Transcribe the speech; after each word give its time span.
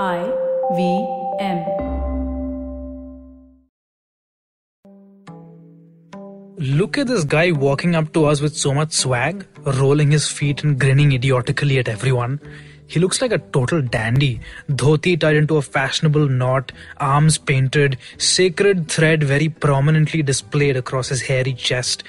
I 0.00 0.32
V 0.74 1.06
M. 1.38 1.58
Look 6.56 6.96
at 6.96 7.08
this 7.08 7.24
guy 7.24 7.52
walking 7.52 7.94
up 7.94 8.14
to 8.14 8.24
us 8.24 8.40
with 8.40 8.56
so 8.56 8.72
much 8.72 8.92
swag, 8.94 9.46
rolling 9.58 10.10
his 10.10 10.28
feet 10.28 10.64
and 10.64 10.80
grinning 10.80 11.12
idiotically 11.12 11.78
at 11.78 11.90
everyone. 11.90 12.40
He 12.86 13.00
looks 13.00 13.20
like 13.20 13.32
a 13.32 13.38
total 13.38 13.82
dandy. 13.82 14.40
Dhoti 14.70 15.20
tied 15.20 15.36
into 15.36 15.58
a 15.58 15.62
fashionable 15.62 16.26
knot, 16.26 16.72
arms 16.96 17.36
painted, 17.36 17.98
sacred 18.16 18.88
thread 18.90 19.22
very 19.22 19.50
prominently 19.50 20.22
displayed 20.22 20.78
across 20.78 21.08
his 21.08 21.20
hairy 21.20 21.52
chest. 21.52 22.02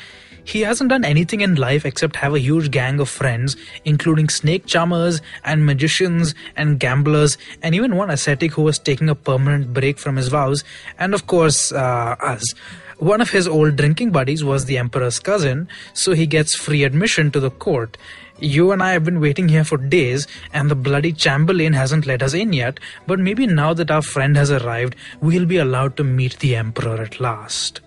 He 0.46 0.62
hasn't 0.62 0.89
done 0.89 1.05
anything 1.05 1.41
in 1.41 1.55
life 1.55 1.86
except 1.86 2.18
have 2.18 2.34
a 2.34 2.39
huge 2.39 2.70
gang 2.70 3.00
of 3.00 3.09
friends, 3.09 3.55
including 3.86 4.30
snake 4.30 4.66
charmers 4.66 5.21
and 5.44 5.66
magicians 5.66 6.36
and 6.55 6.80
gamblers, 6.80 7.38
and 7.62 7.73
even 7.73 7.96
one 7.96 8.09
ascetic 8.09 8.54
who 8.54 8.62
was 8.62 8.77
taking 8.77 9.09
a 9.09 9.16
permanent 9.16 9.73
break 9.73 9.98
from 9.98 10.18
his 10.18 10.27
vows, 10.27 10.63
and 10.99 11.13
of 11.13 11.27
course, 11.27 11.71
uh, 11.71 12.16
us. 12.20 12.54
One 12.99 13.21
of 13.21 13.32
his 13.32 13.48
old 13.48 13.76
drinking 13.76 14.12
buddies 14.12 14.44
was 14.44 14.66
the 14.66 14.77
emperor's 14.77 15.20
cousin, 15.20 15.68
so 15.94 16.13
he 16.13 16.26
gets 16.26 16.55
free 16.55 16.84
admission 16.84 17.32
to 17.32 17.40
the 17.40 17.49
court. 17.49 17.98
You 18.40 18.71
and 18.71 18.84
I 18.84 18.91
have 18.91 19.04
been 19.04 19.20
waiting 19.20 19.49
here 19.49 19.63
for 19.63 19.77
days, 19.77 20.27
and 20.54 20.70
the 20.70 20.76
bloody 20.76 21.12
chamberlain 21.12 21.73
hasn't 21.73 22.05
let 22.05 22.21
us 22.21 22.34
in 22.34 22.54
yet, 22.54 22.80
but 23.07 23.20
maybe 23.20 23.48
now 23.48 23.73
that 23.73 23.91
our 23.91 24.02
friend 24.02 24.35
has 24.38 24.52
arrived, 24.52 24.96
we'll 25.21 25.46
be 25.46 25.57
allowed 25.57 25.98
to 25.98 26.04
meet 26.04 26.40
the 26.40 26.55
emperor 26.55 27.02
at 27.02 27.20
last. 27.20 27.82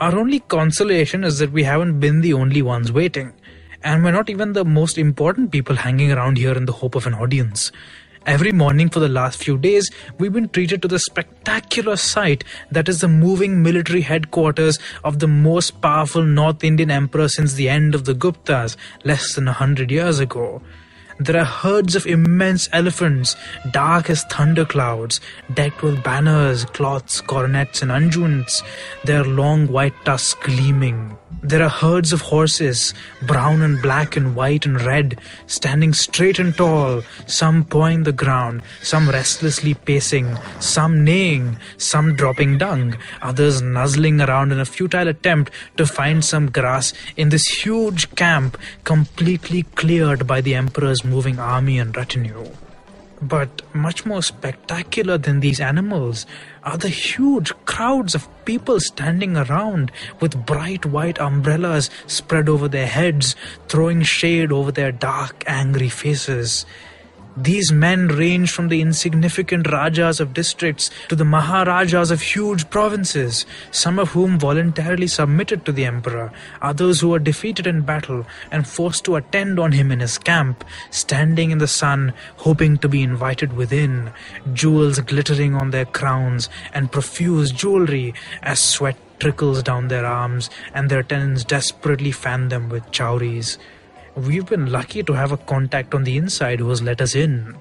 Our 0.00 0.18
only 0.18 0.40
consolation 0.40 1.24
is 1.24 1.40
that 1.40 1.52
we 1.52 1.64
haven't 1.64 2.00
been 2.00 2.22
the 2.22 2.32
only 2.32 2.62
ones 2.62 2.90
waiting, 2.90 3.34
and 3.82 4.02
we're 4.02 4.12
not 4.12 4.30
even 4.30 4.54
the 4.54 4.64
most 4.64 4.96
important 4.96 5.52
people 5.52 5.76
hanging 5.76 6.10
around 6.10 6.38
here 6.38 6.54
in 6.54 6.64
the 6.64 6.72
hope 6.72 6.94
of 6.94 7.06
an 7.06 7.12
audience. 7.12 7.70
Every 8.24 8.50
morning 8.50 8.88
for 8.88 8.98
the 8.98 9.10
last 9.10 9.44
few 9.44 9.58
days, 9.58 9.90
we've 10.16 10.32
been 10.32 10.48
treated 10.48 10.80
to 10.80 10.88
the 10.88 10.98
spectacular 10.98 11.96
sight 11.96 12.44
that 12.70 12.88
is 12.88 13.02
the 13.02 13.08
moving 13.08 13.62
military 13.62 14.00
headquarters 14.00 14.78
of 15.04 15.18
the 15.18 15.28
most 15.28 15.82
powerful 15.82 16.24
North 16.24 16.64
Indian 16.64 16.90
emperor 16.90 17.28
since 17.28 17.52
the 17.52 17.68
end 17.68 17.94
of 17.94 18.06
the 18.06 18.14
Guptas, 18.14 18.78
less 19.04 19.34
than 19.34 19.48
a 19.48 19.52
hundred 19.52 19.90
years 19.90 20.18
ago. 20.18 20.62
There 21.20 21.38
are 21.38 21.44
herds 21.44 21.96
of 21.96 22.06
immense 22.06 22.70
elephants, 22.72 23.36
dark 23.72 24.08
as 24.08 24.24
thunderclouds, 24.24 25.20
decked 25.52 25.82
with 25.82 26.02
banners, 26.02 26.64
cloths, 26.64 27.20
coronets, 27.20 27.82
and 27.82 27.90
unguents, 27.90 28.62
their 29.04 29.22
long 29.22 29.66
white 29.68 29.92
tusks 30.06 30.32
gleaming. 30.42 31.18
There 31.42 31.62
are 31.62 31.70
herds 31.70 32.12
of 32.12 32.20
horses, 32.20 32.92
brown 33.22 33.62
and 33.62 33.80
black 33.80 34.16
and 34.16 34.36
white 34.36 34.66
and 34.66 34.80
red, 34.80 35.18
standing 35.46 35.94
straight 35.94 36.38
and 36.38 36.54
tall, 36.54 37.02
some 37.26 37.64
pawing 37.64 38.02
the 38.02 38.12
ground, 38.12 38.62
some 38.82 39.08
restlessly 39.08 39.74
pacing, 39.74 40.36
some 40.60 41.02
neighing, 41.02 41.56
some 41.78 42.14
dropping 42.14 42.58
dung, 42.58 42.96
others 43.22 43.62
nuzzling 43.62 44.20
around 44.20 44.52
in 44.52 44.60
a 44.60 44.64
futile 44.64 45.08
attempt 45.08 45.50
to 45.76 45.86
find 45.86 46.24
some 46.24 46.50
grass 46.50 46.92
in 47.16 47.30
this 47.30 47.46
huge 47.46 48.14
camp 48.14 48.58
completely 48.84 49.62
cleared 49.62 50.26
by 50.26 50.40
the 50.40 50.54
emperor's 50.54 51.04
moving 51.04 51.38
army 51.38 51.78
and 51.78 51.96
retinue. 51.96 52.50
But 53.22 53.62
much 53.74 54.06
more 54.06 54.22
spectacular 54.22 55.18
than 55.18 55.40
these 55.40 55.60
animals 55.60 56.24
are 56.64 56.78
the 56.78 56.88
huge 56.88 57.52
crowds 57.66 58.14
of 58.14 58.28
people 58.46 58.80
standing 58.80 59.36
around 59.36 59.92
with 60.20 60.46
bright 60.46 60.86
white 60.86 61.20
umbrellas 61.20 61.90
spread 62.06 62.48
over 62.48 62.66
their 62.66 62.86
heads, 62.86 63.36
throwing 63.68 64.02
shade 64.02 64.52
over 64.52 64.72
their 64.72 64.92
dark, 64.92 65.44
angry 65.46 65.90
faces. 65.90 66.64
These 67.42 67.72
men 67.72 68.08
range 68.08 68.50
from 68.50 68.68
the 68.68 68.82
insignificant 68.82 69.72
Rajas 69.72 70.20
of 70.20 70.34
districts 70.34 70.90
to 71.08 71.16
the 71.16 71.24
Maharajas 71.24 72.10
of 72.10 72.20
huge 72.20 72.68
provinces, 72.68 73.46
some 73.70 73.98
of 73.98 74.10
whom 74.10 74.38
voluntarily 74.38 75.06
submitted 75.06 75.64
to 75.64 75.72
the 75.72 75.86
emperor, 75.86 76.32
others 76.60 77.00
who 77.00 77.08
were 77.08 77.18
defeated 77.18 77.66
in 77.66 77.80
battle 77.80 78.26
and 78.50 78.68
forced 78.68 79.04
to 79.06 79.16
attend 79.16 79.58
on 79.58 79.72
him 79.72 79.90
in 79.90 80.00
his 80.00 80.18
camp, 80.18 80.66
standing 80.90 81.50
in 81.50 81.56
the 81.56 81.66
sun, 81.66 82.12
hoping 82.36 82.76
to 82.76 82.90
be 82.90 83.02
invited 83.02 83.54
within, 83.54 84.12
jewels 84.52 85.00
glittering 85.00 85.54
on 85.54 85.70
their 85.70 85.86
crowns 85.86 86.50
and 86.74 86.92
profuse 86.92 87.52
jewelry 87.52 88.12
as 88.42 88.60
sweat 88.60 88.98
trickles 89.18 89.62
down 89.62 89.88
their 89.88 90.04
arms 90.04 90.50
and 90.74 90.90
their 90.90 91.00
attendants 91.00 91.44
desperately 91.44 92.12
fan 92.12 92.50
them 92.50 92.68
with 92.68 92.90
chowries. 92.90 93.56
We've 94.16 94.46
been 94.46 94.72
lucky 94.72 95.02
to 95.04 95.12
have 95.12 95.32
a 95.32 95.36
contact 95.36 95.94
on 95.94 96.04
the 96.04 96.16
inside 96.16 96.58
who 96.58 96.68
has 96.70 96.82
let 96.82 97.00
us 97.00 97.14
in. 97.14 97.56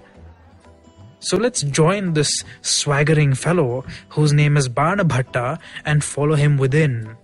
So 1.19 1.37
let's 1.37 1.61
join 1.61 2.13
this 2.13 2.43
swaggering 2.61 3.35
fellow 3.35 3.85
whose 4.09 4.33
name 4.33 4.57
is 4.57 4.69
Bana 4.69 5.03
Bhatta 5.05 5.59
and 5.85 6.03
follow 6.03 6.35
him 6.35 6.57
within. 6.57 7.15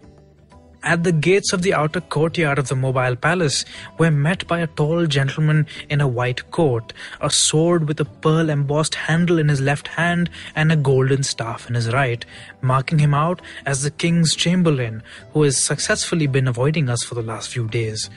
At 0.83 1.03
the 1.03 1.11
gates 1.11 1.51
of 1.51 1.63
the 1.63 1.73
outer 1.73 1.99
courtyard 1.99 2.59
of 2.59 2.67
the 2.67 2.75
mobile 2.75 3.15
palace, 3.15 3.65
we're 3.97 4.11
met 4.11 4.45
by 4.47 4.59
a 4.59 4.67
tall 4.67 5.07
gentleman 5.07 5.65
in 5.89 5.99
a 5.99 6.07
white 6.07 6.51
coat, 6.51 6.93
a 7.19 7.31
sword 7.31 7.87
with 7.87 7.99
a 7.99 8.05
pearl 8.05 8.51
embossed 8.51 8.93
handle 8.93 9.39
in 9.39 9.49
his 9.49 9.61
left 9.61 9.87
hand 9.87 10.29
and 10.55 10.71
a 10.71 10.75
golden 10.75 11.23
staff 11.23 11.67
in 11.67 11.73
his 11.73 11.91
right, 11.91 12.23
marking 12.61 12.99
him 12.99 13.15
out 13.15 13.41
as 13.65 13.81
the 13.81 13.89
king's 13.89 14.35
chamberlain, 14.35 15.01
who 15.33 15.41
has 15.41 15.57
successfully 15.57 16.27
been 16.27 16.47
avoiding 16.47 16.87
us 16.87 17.03
for 17.03 17.15
the 17.15 17.23
last 17.23 17.49
few 17.49 17.67
days. 17.67 18.11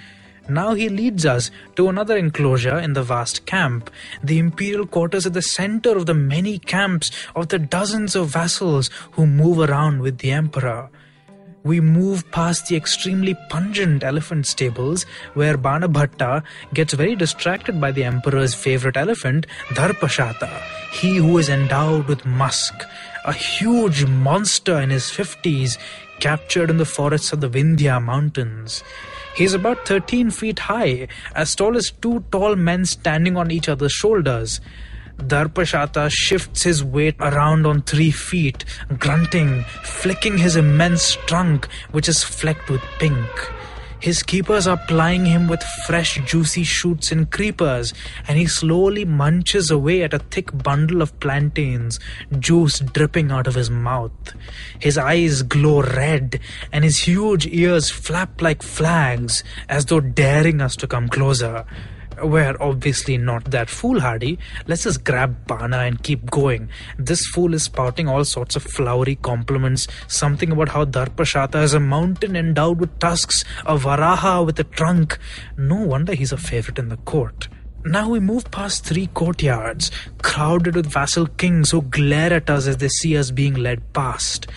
Now 0.49 0.73
he 0.73 0.89
leads 0.89 1.27
us 1.27 1.51
to 1.77 1.89
another 1.89 2.17
enclosure 2.17 2.79
in 2.79 2.95
the 2.95 3.03
vast 3.03 3.45
camp, 3.45 3.91
the 4.23 4.39
imperial 4.39 4.87
quarters 4.87 5.27
at 5.27 5.35
the 5.35 5.43
center 5.43 5.97
of 5.97 6.07
the 6.07 6.15
many 6.15 6.59
camps 6.59 7.11
of 7.37 7.49
the 7.49 7.59
dozens 7.59 8.17
of 8.17 8.31
vassals 8.31 8.89
who 9.13 9.27
move 9.27 9.59
around 9.59 10.01
with 10.01 10.19
the 10.19 10.31
emperor. 10.31 10.89
We 11.65 11.81
move 11.81 12.31
past 12.31 12.69
the 12.69 12.77
extremely 12.77 13.37
pungent 13.51 14.03
elephant 14.03 14.47
stables 14.47 15.05
where 15.35 15.59
Banabhatta 15.59 16.43
gets 16.73 16.95
very 16.95 17.15
distracted 17.15 17.79
by 17.79 17.93
the 17.93 18.05
emperor's 18.05 18.55
favorite 18.55 18.97
elephant, 18.97 19.47
Dharpashata, 19.75 20.63
he 20.93 21.17
who 21.17 21.37
is 21.37 21.51
endowed 21.51 22.07
with 22.07 22.25
musk, 22.25 22.75
a 23.27 23.35
huge 23.35 24.07
monster 24.07 24.81
in 24.81 24.89
his 24.89 25.05
50s 25.05 25.77
captured 26.21 26.71
in 26.71 26.79
the 26.79 26.87
forests 26.87 27.35
of 27.35 27.43
the 27.43 27.51
Vindhya 27.51 28.03
mountains. 28.03 28.83
He's 29.39 29.55
about 29.55 29.87
13 29.87 30.31
feet 30.33 30.59
high, 30.59 31.07
as 31.33 31.55
tall 31.55 31.77
as 31.77 31.93
two 32.03 32.25
tall 32.33 32.57
men 32.57 32.85
standing 32.85 33.37
on 33.37 33.53
each 33.53 33.69
other's 33.69 33.93
shoulders. 33.93 34.61
Dharpashata 35.19 36.11
shifts 36.11 36.65
his 36.65 36.83
weight 36.83 37.15
around 37.21 37.65
on 37.65 37.83
three 37.83 38.11
feet, 38.11 38.65
grunting, 38.99 39.63
flicking 39.85 40.39
his 40.39 40.57
immense 40.57 41.15
trunk, 41.27 41.69
which 41.93 42.09
is 42.09 42.25
flecked 42.25 42.69
with 42.69 42.83
pink. 42.99 43.29
His 44.01 44.23
keepers 44.23 44.69
are 44.69 44.77
plying 44.77 45.27
him 45.27 45.49
with 45.49 45.63
fresh, 45.87 46.21
juicy 46.25 46.63
shoots 46.63 47.11
and 47.11 47.29
creepers, 47.31 47.93
and 48.29 48.39
he 48.39 48.47
slowly 48.47 49.05
munches 49.05 49.73
away 49.73 50.03
at 50.05 50.15
a 50.15 50.21
thick 50.21 50.51
bundle 50.63 51.03
of 51.03 51.19
plantains, 51.19 51.99
juice 52.39 52.79
dripping 52.79 53.33
out 53.33 53.49
of 53.49 53.57
his 53.57 53.71
mouth. 53.71 54.13
His 54.79 54.97
eyes 54.99 55.43
glow 55.43 55.83
red, 55.83 56.39
and 56.73 56.85
his 56.85 57.01
huge 57.01 57.47
ears 57.49 57.91
flap 57.91 58.41
like 58.41 58.63
flags, 58.63 59.43
as 59.69 59.87
though 59.87 60.01
daring 60.01 60.61
us 60.61 60.77
to 60.77 60.87
come 60.87 61.09
closer. 61.09 61.65
We're 62.23 62.57
obviously 62.61 63.17
not 63.19 63.45
that 63.47 63.69
foolhardy. 63.69 64.39
Let's 64.67 64.85
just 64.85 65.05
grab 65.05 65.47
Bana 65.47 65.79
and 65.79 66.03
keep 66.03 66.31
going. 66.31 66.69
This 66.99 67.27
fool 67.27 67.55
is 67.55 67.65
spouting 67.65 68.09
all 68.09 68.25
sorts 68.25 68.57
of 68.57 68.63
flowery 68.63 69.17
compliments. 69.17 69.89
Something 70.07 70.53
about 70.53 70.71
how 70.71 70.85
Dharpashata 70.85 71.63
is 71.63 71.75
a 71.75 71.81
mountain 71.81 72.37
endowed 72.37 72.81
with 72.81 72.99
tusks, 72.99 73.45
a 73.67 73.77
Varaha 73.77 74.45
with 74.45 74.59
a 74.59 74.65
trunk. 74.65 75.19
No 75.57 75.77
wonder 75.77 76.15
he's 76.15 76.33
a 76.33 76.37
favorite 76.37 76.79
in 76.79 76.89
the 76.89 76.97
court. 76.99 77.49
Now 77.85 78.09
we 78.09 78.21
move 78.21 78.51
past 78.51 78.85
three 78.85 79.07
courtyards, 79.09 79.91
crowded 80.23 80.75
with 80.75 80.87
vassal 80.87 81.27
kings 81.27 81.71
who 81.71 81.83
glare 81.83 82.33
at 82.33 82.51
us 82.51 82.67
as 82.67 82.79
they 82.79 82.89
see 82.89 83.17
us 83.17 83.31
being 83.31 83.55
led 83.55 83.93
past. 83.93 84.49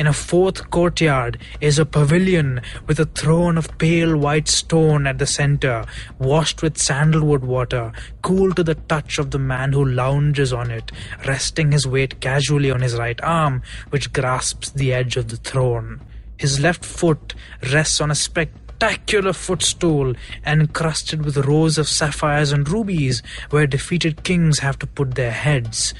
In 0.00 0.06
a 0.06 0.14
fourth 0.14 0.70
courtyard 0.70 1.36
is 1.60 1.78
a 1.78 1.84
pavilion 1.84 2.62
with 2.86 2.98
a 2.98 3.04
throne 3.04 3.58
of 3.58 3.76
pale 3.76 4.16
white 4.16 4.48
stone 4.48 5.06
at 5.06 5.18
the 5.18 5.26
center, 5.26 5.84
washed 6.18 6.62
with 6.62 6.78
sandalwood 6.78 7.44
water, 7.44 7.92
cool 8.22 8.54
to 8.54 8.62
the 8.62 8.76
touch 8.76 9.18
of 9.18 9.30
the 9.30 9.38
man 9.38 9.74
who 9.74 9.84
lounges 9.84 10.54
on 10.54 10.70
it, 10.70 10.90
resting 11.26 11.70
his 11.70 11.86
weight 11.86 12.18
casually 12.22 12.70
on 12.70 12.80
his 12.80 12.96
right 12.96 13.22
arm, 13.22 13.60
which 13.90 14.10
grasps 14.14 14.70
the 14.70 14.90
edge 14.90 15.18
of 15.18 15.28
the 15.28 15.36
throne. 15.36 16.00
His 16.38 16.58
left 16.60 16.82
foot 16.82 17.34
rests 17.70 18.00
on 18.00 18.10
a 18.10 18.14
spectacular 18.14 19.34
footstool 19.34 20.14
encrusted 20.46 21.26
with 21.26 21.36
rows 21.46 21.76
of 21.76 21.86
sapphires 21.86 22.52
and 22.52 22.66
rubies 22.66 23.22
where 23.50 23.66
defeated 23.66 24.24
kings 24.24 24.60
have 24.60 24.78
to 24.78 24.86
put 24.86 25.14
their 25.14 25.32
heads. 25.32 25.92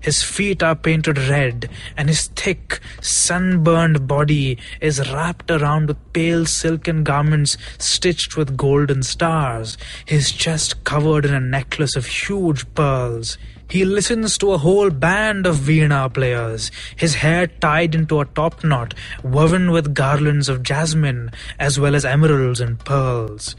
His 0.00 0.22
feet 0.22 0.62
are 0.62 0.76
painted 0.76 1.18
red, 1.18 1.68
and 1.96 2.08
his 2.08 2.28
thick, 2.28 2.80
sunburned 3.00 4.06
body 4.06 4.58
is 4.80 5.10
wrapped 5.12 5.50
around 5.50 5.88
with 5.88 6.12
pale 6.12 6.46
silken 6.46 7.02
garments 7.02 7.56
stitched 7.78 8.36
with 8.36 8.56
golden 8.56 9.02
stars, 9.02 9.76
his 10.04 10.30
chest 10.30 10.84
covered 10.84 11.24
in 11.24 11.34
a 11.34 11.40
necklace 11.40 11.96
of 11.96 12.06
huge 12.06 12.64
pearls. 12.74 13.36
He 13.68 13.84
listens 13.84 14.38
to 14.38 14.52
a 14.52 14.58
whole 14.58 14.88
band 14.88 15.46
of 15.46 15.56
Veena 15.56 16.12
players, 16.12 16.70
his 16.96 17.16
hair 17.16 17.46
tied 17.46 17.94
into 17.94 18.20
a 18.20 18.24
top 18.24 18.64
knot, 18.64 18.94
woven 19.22 19.70
with 19.70 19.94
garlands 19.94 20.48
of 20.48 20.62
jasmine, 20.62 21.30
as 21.58 21.78
well 21.78 21.94
as 21.94 22.06
emeralds 22.06 22.60
and 22.60 22.78
pearls. 22.78 23.56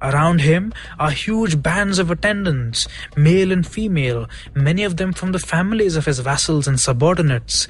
Around 0.00 0.42
him 0.42 0.72
are 0.98 1.10
huge 1.10 1.60
bands 1.62 1.98
of 1.98 2.10
attendants, 2.10 2.86
male 3.16 3.50
and 3.50 3.66
female, 3.66 4.28
many 4.54 4.84
of 4.84 4.96
them 4.96 5.12
from 5.12 5.32
the 5.32 5.38
families 5.38 5.96
of 5.96 6.06
his 6.06 6.20
vassals 6.20 6.68
and 6.68 6.78
subordinates. 6.78 7.66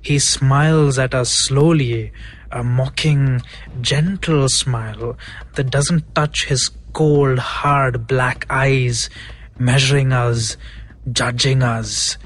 He 0.00 0.18
smiles 0.18 0.98
at 0.98 1.14
us 1.14 1.30
slowly, 1.30 2.12
a 2.50 2.62
mocking, 2.62 3.42
gentle 3.80 4.48
smile 4.48 5.16
that 5.54 5.70
doesn't 5.70 6.14
touch 6.14 6.44
his 6.44 6.70
cold, 6.92 7.38
hard 7.38 8.06
black 8.06 8.46
eyes, 8.50 9.10
measuring 9.58 10.12
us, 10.12 10.56
judging 11.10 11.62
us. 11.62 12.16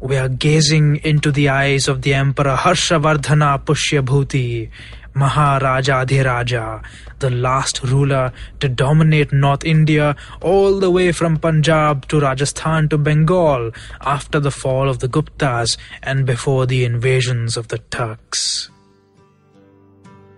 We 0.00 0.16
are 0.16 0.28
gazing 0.28 1.00
into 1.02 1.32
the 1.32 1.48
eyes 1.48 1.88
of 1.88 2.02
the 2.02 2.14
Emperor 2.14 2.56
Harshavardhana 2.56 3.64
Pushyabhuti, 3.64 4.70
Maharaja 5.18 6.04
Adhiraja, 6.04 6.82
the 7.18 7.30
last 7.30 7.82
ruler 7.82 8.32
to 8.60 8.68
dominate 8.68 9.32
North 9.32 9.64
India 9.64 10.14
all 10.40 10.78
the 10.78 10.90
way 10.90 11.10
from 11.10 11.36
Punjab 11.36 12.06
to 12.08 12.20
Rajasthan 12.20 12.88
to 12.90 12.98
Bengal 12.98 13.72
after 14.00 14.38
the 14.38 14.52
fall 14.52 14.88
of 14.88 15.00
the 15.00 15.08
Guptas 15.08 15.76
and 16.02 16.24
before 16.24 16.66
the 16.66 16.84
invasions 16.84 17.56
of 17.56 17.68
the 17.68 17.78
Turks. 17.90 18.70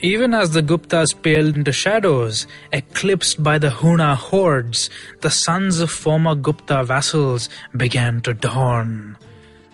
Even 0.03 0.32
as 0.32 0.53
the 0.53 0.62
Guptas 0.62 1.12
paled 1.23 1.56
into 1.56 1.73
shadows, 1.73 2.47
eclipsed 2.73 3.43
by 3.43 3.59
the 3.59 3.69
Huna 3.69 4.17
hordes, 4.17 4.88
the 5.21 5.31
sons 5.31 5.79
of 5.81 5.91
former 5.91 6.35
Gupta 6.35 6.85
vassals 6.85 7.50
began 7.77 8.23
to 8.23 8.32
dawn. 8.32 9.19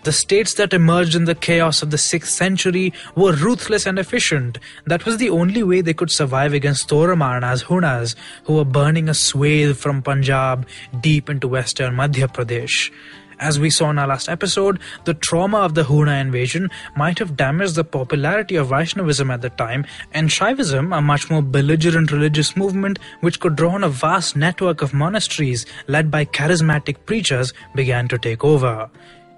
The 0.03 0.13
states 0.13 0.53
that 0.53 0.73
emerged 0.73 1.15
in 1.15 1.25
the 1.25 1.35
chaos 1.35 1.81
of 1.81 1.91
the 1.91 1.97
6th 1.97 2.27
century 2.27 2.93
were 3.15 3.33
ruthless 3.33 3.85
and 3.85 3.99
efficient. 3.99 4.57
That 4.85 5.05
was 5.05 5.17
the 5.17 5.29
only 5.29 5.63
way 5.63 5.81
they 5.81 5.93
could 5.93 6.11
survive 6.11 6.53
against 6.53 6.87
Toramana's 6.89 7.63
Hunas, 7.63 8.15
who 8.45 8.53
were 8.53 8.65
burning 8.65 9.09
a 9.09 9.13
swathe 9.13 9.75
from 9.75 10.01
Punjab 10.01 10.65
deep 11.01 11.29
into 11.29 11.47
western 11.47 11.95
Madhya 11.95 12.27
Pradesh. 12.31 12.91
As 13.39 13.59
we 13.59 13.69
saw 13.69 13.91
in 13.91 13.99
our 13.99 14.07
last 14.07 14.29
episode, 14.29 14.79
the 15.05 15.13
trauma 15.13 15.59
of 15.59 15.75
the 15.75 15.83
Huna 15.83 16.19
invasion 16.19 16.71
might 16.95 17.19
have 17.19 17.37
damaged 17.37 17.75
the 17.75 17.83
popularity 17.83 18.55
of 18.55 18.69
Vaishnavism 18.69 19.29
at 19.29 19.41
the 19.41 19.51
time, 19.51 19.85
and 20.11 20.29
Shaivism, 20.29 20.97
a 20.97 21.01
much 21.01 21.29
more 21.29 21.43
belligerent 21.43 22.11
religious 22.11 22.57
movement 22.57 22.97
which 23.21 23.39
could 23.39 23.55
draw 23.55 23.71
on 23.71 23.83
a 23.83 23.89
vast 23.89 24.35
network 24.35 24.81
of 24.81 24.93
monasteries 24.93 25.67
led 25.87 26.09
by 26.09 26.25
charismatic 26.25 27.05
preachers, 27.05 27.53
began 27.75 28.07
to 28.07 28.17
take 28.17 28.43
over. 28.43 28.89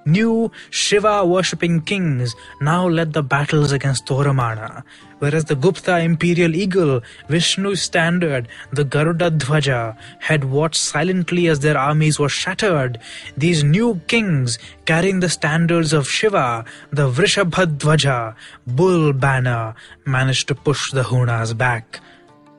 New 0.09 0.51
Shiva 0.71 1.25
worshipping 1.25 1.81
kings 1.81 2.35
now 2.61 2.88
led 2.88 3.13
the 3.13 3.21
battles 3.21 3.71
against 3.71 4.06
Toramana, 4.07 4.83
whereas 5.19 5.45
the 5.45 5.56
Gupta 5.56 6.00
imperial 6.00 6.56
eagle, 6.56 7.01
Vishnu's 7.27 7.81
standard, 7.81 8.47
the 8.71 8.83
Garuda 8.83 9.29
Dhwaja, 9.31 9.95
had 10.19 10.45
watched 10.45 10.81
silently 10.81 11.47
as 11.47 11.59
their 11.59 11.77
armies 11.77 12.19
were 12.19 12.29
shattered. 12.29 13.00
These 13.38 13.63
new 13.63 14.01
kings, 14.07 14.57
carrying 14.85 15.19
the 15.19 15.29
standards 15.29 15.94
of 15.94 16.07
Shiva, 16.07 16.65
the 16.91 17.09
Vrishabhadhwaja, 17.09 18.35
bull 18.65 19.13
banner, 19.13 19.75
managed 20.06 20.47
to 20.47 20.56
push 20.56 20.91
the 20.91 21.03
Hunas 21.03 21.56
back. 21.56 22.00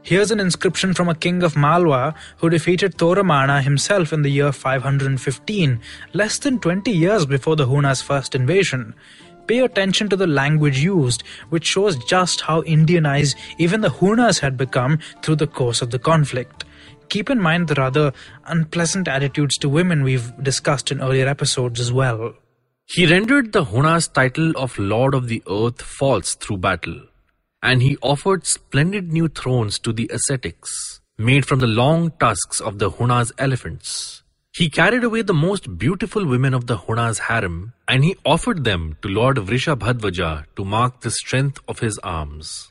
Here's 0.02 0.30
an 0.30 0.40
inscription 0.40 0.94
from 0.94 1.10
a 1.10 1.14
king 1.14 1.42
of 1.42 1.56
Malwa 1.56 2.14
who 2.38 2.48
defeated 2.48 2.96
Toramana 2.96 3.62
himself 3.62 4.12
in 4.12 4.22
the 4.22 4.30
year 4.30 4.50
515, 4.50 5.80
less 6.14 6.38
than 6.38 6.58
20 6.58 6.90
years 6.90 7.26
before 7.26 7.54
the 7.54 7.66
Huna's 7.66 8.00
first 8.00 8.34
invasion. 8.34 8.94
Pay 9.46 9.58
attention 9.58 10.08
to 10.08 10.16
the 10.16 10.26
language 10.26 10.82
used, 10.82 11.22
which 11.50 11.66
shows 11.66 12.02
just 12.04 12.40
how 12.40 12.62
Indianized 12.62 13.36
even 13.58 13.82
the 13.82 13.90
Hunas 13.90 14.40
had 14.40 14.56
become 14.56 14.98
through 15.22 15.36
the 15.36 15.46
course 15.46 15.82
of 15.82 15.90
the 15.90 15.98
conflict. 15.98 16.64
Keep 17.10 17.28
in 17.28 17.38
mind 17.40 17.68
the 17.68 17.74
rather 17.74 18.12
unpleasant 18.46 19.06
attitudes 19.06 19.58
to 19.58 19.68
women 19.68 20.02
we've 20.02 20.32
discussed 20.42 20.90
in 20.90 21.02
earlier 21.02 21.28
episodes 21.28 21.78
as 21.78 21.92
well. 21.92 22.34
He 22.86 23.06
rendered 23.06 23.52
the 23.52 23.66
Huna's 23.66 24.08
title 24.08 24.52
of 24.56 24.78
Lord 24.78 25.14
of 25.14 25.28
the 25.28 25.42
Earth 25.46 25.82
false 25.82 26.34
through 26.34 26.58
battle 26.58 27.09
and 27.62 27.82
he 27.82 27.96
offered 28.00 28.46
splendid 28.46 29.12
new 29.12 29.28
thrones 29.28 29.78
to 29.80 29.92
the 29.92 30.10
ascetics, 30.12 31.00
made 31.18 31.44
from 31.44 31.58
the 31.58 31.66
long 31.66 32.10
tusks 32.18 32.60
of 32.60 32.78
the 32.78 32.90
Huna's 32.90 33.32
elephants. 33.38 34.22
He 34.52 34.68
carried 34.68 35.04
away 35.04 35.22
the 35.22 35.34
most 35.34 35.78
beautiful 35.78 36.26
women 36.26 36.54
of 36.54 36.66
the 36.66 36.76
Huna's 36.76 37.20
harem, 37.20 37.72
and 37.86 38.02
he 38.02 38.16
offered 38.24 38.64
them 38.64 38.96
to 39.02 39.08
Lord 39.08 39.36
Vrishabhadvaja 39.36 40.46
to 40.56 40.64
mark 40.64 41.00
the 41.00 41.10
strength 41.10 41.60
of 41.68 41.78
his 41.78 41.98
arms. 41.98 42.69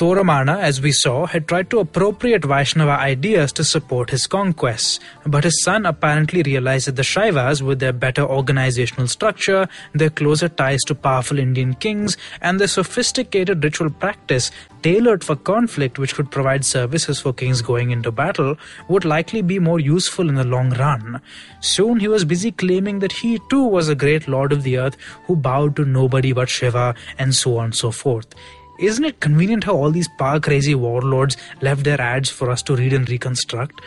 Toramana, 0.00 0.58
as 0.62 0.80
we 0.80 0.92
saw, 0.92 1.26
had 1.26 1.46
tried 1.46 1.68
to 1.68 1.78
appropriate 1.78 2.42
Vaishnava 2.42 2.92
ideas 2.92 3.52
to 3.52 3.62
support 3.62 4.08
his 4.08 4.26
conquests, 4.26 4.98
but 5.26 5.44
his 5.44 5.62
son 5.62 5.84
apparently 5.84 6.42
realized 6.42 6.86
that 6.86 6.96
the 6.96 7.02
Shaivas, 7.02 7.60
with 7.60 7.80
their 7.80 7.92
better 7.92 8.22
organizational 8.22 9.08
structure, 9.08 9.68
their 9.92 10.08
closer 10.08 10.48
ties 10.48 10.80
to 10.86 10.94
powerful 10.94 11.38
Indian 11.38 11.74
kings, 11.74 12.16
and 12.40 12.58
their 12.58 12.66
sophisticated 12.66 13.62
ritual 13.62 13.90
practice 13.90 14.50
tailored 14.80 15.22
for 15.22 15.36
conflict 15.36 15.98
which 15.98 16.14
could 16.14 16.30
provide 16.30 16.64
services 16.64 17.20
for 17.20 17.34
kings 17.34 17.60
going 17.60 17.90
into 17.90 18.10
battle, 18.10 18.56
would 18.88 19.04
likely 19.04 19.42
be 19.42 19.58
more 19.58 19.80
useful 19.80 20.30
in 20.30 20.36
the 20.36 20.44
long 20.44 20.70
run. 20.78 21.20
Soon 21.60 22.00
he 22.00 22.08
was 22.08 22.24
busy 22.24 22.52
claiming 22.52 23.00
that 23.00 23.12
he 23.12 23.38
too 23.50 23.66
was 23.66 23.90
a 23.90 23.94
great 23.94 24.26
lord 24.26 24.50
of 24.50 24.62
the 24.62 24.78
earth 24.78 24.96
who 25.26 25.36
bowed 25.36 25.76
to 25.76 25.84
nobody 25.84 26.32
but 26.32 26.48
Shiva, 26.48 26.94
and 27.18 27.34
so 27.34 27.58
on 27.58 27.66
and 27.66 27.74
so 27.74 27.90
forth. 27.90 28.34
Isn't 28.80 29.04
it 29.04 29.20
convenient 29.20 29.64
how 29.64 29.74
all 29.74 29.90
these 29.90 30.08
power 30.08 30.40
crazy 30.40 30.74
warlords 30.74 31.36
left 31.60 31.84
their 31.84 32.00
ads 32.00 32.30
for 32.30 32.50
us 32.50 32.62
to 32.62 32.74
read 32.74 32.94
and 32.94 33.08
reconstruct? 33.10 33.78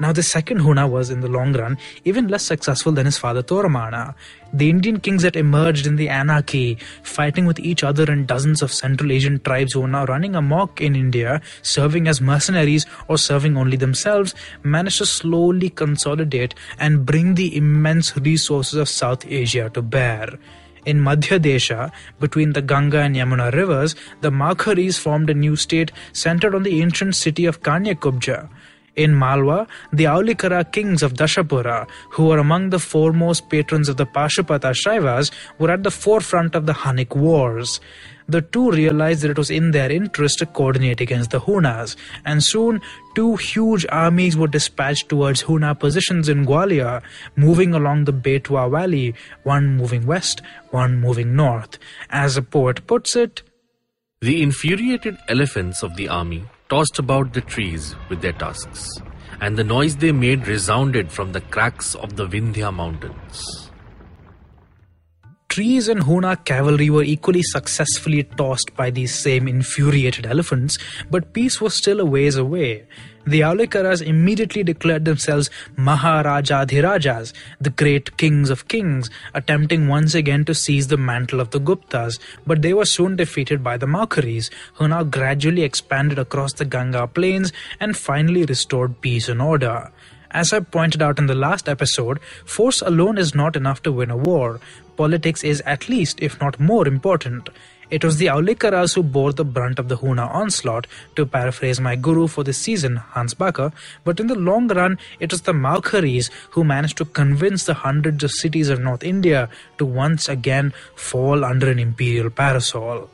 Now, 0.00 0.10
the 0.12 0.24
second 0.24 0.62
Huna 0.62 0.90
was, 0.90 1.08
in 1.10 1.20
the 1.20 1.28
long 1.28 1.52
run, 1.52 1.78
even 2.04 2.26
less 2.26 2.42
successful 2.42 2.90
than 2.90 3.04
his 3.06 3.16
father 3.16 3.44
Toramana. 3.44 4.14
The 4.52 4.68
Indian 4.68 4.98
kings 4.98 5.22
that 5.22 5.36
emerged 5.36 5.86
in 5.86 5.94
the 5.94 6.08
anarchy, 6.08 6.78
fighting 7.04 7.46
with 7.46 7.60
each 7.60 7.84
other 7.84 8.10
and 8.10 8.26
dozens 8.26 8.60
of 8.60 8.72
Central 8.72 9.12
Asian 9.12 9.38
tribes 9.38 9.74
who 9.74 9.82
were 9.82 9.88
now 9.88 10.06
running 10.06 10.34
amok 10.34 10.80
in 10.80 10.96
India, 10.96 11.40
serving 11.62 12.08
as 12.08 12.20
mercenaries 12.20 12.86
or 13.06 13.18
serving 13.18 13.56
only 13.56 13.76
themselves, 13.76 14.34
managed 14.64 14.98
to 14.98 15.06
slowly 15.06 15.68
consolidate 15.68 16.56
and 16.80 17.06
bring 17.06 17.36
the 17.36 17.56
immense 17.56 18.16
resources 18.16 18.80
of 18.80 18.88
South 18.88 19.24
Asia 19.28 19.70
to 19.74 19.82
bear. 19.82 20.40
In 20.86 21.00
Madhya 21.00 21.38
Desha, 21.38 21.92
between 22.20 22.52
the 22.52 22.62
Ganga 22.62 23.00
and 23.00 23.14
Yamuna 23.14 23.52
rivers, 23.52 23.94
the 24.22 24.30
Maukharis 24.30 24.98
formed 24.98 25.28
a 25.28 25.34
new 25.34 25.56
state 25.56 25.92
centered 26.12 26.54
on 26.54 26.62
the 26.62 26.80
ancient 26.80 27.16
city 27.16 27.44
of 27.44 27.62
Kanyakubja. 27.62 28.48
In 28.96 29.14
Malwa, 29.14 29.68
the 29.92 30.04
Aulikara 30.04 30.70
kings 30.72 31.02
of 31.02 31.14
Dashapura, 31.14 31.86
who 32.10 32.26
were 32.26 32.38
among 32.38 32.70
the 32.70 32.78
foremost 32.78 33.48
patrons 33.48 33.88
of 33.88 33.96
the 33.96 34.06
Pashupata 34.06 34.74
Shaivas, 34.74 35.30
were 35.58 35.70
at 35.70 35.84
the 35.84 35.90
forefront 35.90 36.54
of 36.54 36.66
the 36.66 36.72
Hunnic 36.72 37.14
Wars. 37.14 37.80
The 38.30 38.42
two 38.42 38.70
realized 38.70 39.22
that 39.22 39.32
it 39.32 39.38
was 39.38 39.50
in 39.50 39.72
their 39.72 39.90
interest 39.90 40.38
to 40.38 40.46
coordinate 40.46 41.00
against 41.00 41.32
the 41.32 41.40
Hunas, 41.40 41.96
and 42.24 42.44
soon 42.44 42.80
two 43.16 43.34
huge 43.34 43.84
armies 43.90 44.36
were 44.36 44.46
dispatched 44.46 45.08
towards 45.08 45.42
Huna 45.42 45.76
positions 45.76 46.28
in 46.28 46.46
Gwalior, 46.46 47.02
moving 47.34 47.74
along 47.74 48.04
the 48.04 48.12
Betwa 48.12 48.70
Valley, 48.70 49.14
one 49.42 49.76
moving 49.76 50.06
west, 50.06 50.42
one 50.70 51.00
moving 51.00 51.34
north. 51.34 51.78
As 52.08 52.36
a 52.36 52.42
poet 52.42 52.86
puts 52.86 53.16
it, 53.16 53.42
The 54.22 54.42
infuriated 54.42 55.16
elephants 55.28 55.82
of 55.82 55.96
the 55.96 56.06
army 56.08 56.44
tossed 56.68 56.98
about 56.98 57.32
the 57.32 57.40
trees 57.40 57.96
with 58.10 58.20
their 58.20 58.34
tusks, 58.34 59.00
and 59.40 59.56
the 59.56 59.64
noise 59.64 59.96
they 59.96 60.12
made 60.12 60.46
resounded 60.46 61.10
from 61.10 61.32
the 61.32 61.40
cracks 61.40 61.94
of 61.94 62.16
the 62.16 62.26
Vindhya 62.26 62.70
mountains. 62.70 63.69
Trees 65.50 65.88
and 65.88 66.02
Huna 66.02 66.44
cavalry 66.44 66.90
were 66.90 67.02
equally 67.02 67.42
successfully 67.42 68.22
tossed 68.22 68.76
by 68.76 68.88
these 68.88 69.12
same 69.12 69.48
infuriated 69.48 70.24
elephants, 70.24 70.78
but 71.10 71.32
peace 71.32 71.60
was 71.60 71.74
still 71.74 71.98
a 71.98 72.04
ways 72.04 72.36
away. 72.36 72.84
The 73.26 73.40
Aulikaras 73.40 74.00
immediately 74.00 74.62
declared 74.62 75.04
themselves 75.04 75.50
Maharajadhirajas, 75.76 77.32
the 77.60 77.70
great 77.70 78.16
kings 78.16 78.48
of 78.48 78.68
kings, 78.68 79.10
attempting 79.34 79.88
once 79.88 80.14
again 80.14 80.44
to 80.44 80.54
seize 80.54 80.86
the 80.86 80.96
mantle 80.96 81.40
of 81.40 81.50
the 81.50 81.58
Guptas, 81.60 82.20
but 82.46 82.62
they 82.62 82.72
were 82.72 82.84
soon 82.84 83.16
defeated 83.16 83.64
by 83.64 83.76
the 83.76 83.86
Maukharis, 83.86 84.50
who 84.74 84.86
now 84.86 85.02
gradually 85.02 85.64
expanded 85.64 86.20
across 86.20 86.52
the 86.52 86.64
Ganga 86.64 87.08
plains 87.08 87.52
and 87.80 87.96
finally 87.96 88.44
restored 88.44 89.00
peace 89.00 89.28
and 89.28 89.42
order. 89.42 89.90
As 90.32 90.52
I 90.52 90.60
pointed 90.60 91.02
out 91.02 91.18
in 91.18 91.26
the 91.26 91.34
last 91.34 91.68
episode, 91.68 92.20
force 92.44 92.82
alone 92.82 93.18
is 93.18 93.34
not 93.34 93.56
enough 93.56 93.82
to 93.82 93.90
win 93.90 94.12
a 94.12 94.16
war. 94.16 94.60
Politics 95.00 95.42
is 95.42 95.62
at 95.64 95.88
least, 95.88 96.20
if 96.20 96.38
not 96.42 96.60
more, 96.60 96.86
important. 96.86 97.48
It 97.90 98.04
was 98.04 98.18
the 98.18 98.26
Aulikaras 98.26 98.94
who 98.94 99.02
bore 99.02 99.32
the 99.32 99.46
brunt 99.46 99.78
of 99.78 99.88
the 99.88 99.96
Huna 99.96 100.28
onslaught, 100.30 100.86
to 101.16 101.24
paraphrase 101.24 101.80
my 101.80 101.96
guru 101.96 102.26
for 102.26 102.44
this 102.44 102.58
season, 102.58 102.96
Hans 102.96 103.32
Bakker, 103.32 103.72
but 104.04 104.20
in 104.20 104.26
the 104.26 104.34
long 104.34 104.68
run, 104.68 104.98
it 105.18 105.32
was 105.32 105.40
the 105.40 105.54
Maukharis 105.54 106.28
who 106.50 106.64
managed 106.64 106.98
to 106.98 107.06
convince 107.06 107.64
the 107.64 107.72
hundreds 107.72 108.22
of 108.22 108.30
cities 108.30 108.68
of 108.68 108.78
North 108.80 109.02
India 109.02 109.48
to 109.78 109.86
once 109.86 110.28
again 110.28 110.74
fall 110.96 111.46
under 111.46 111.70
an 111.70 111.78
imperial 111.78 112.28
parasol. 112.28 113.08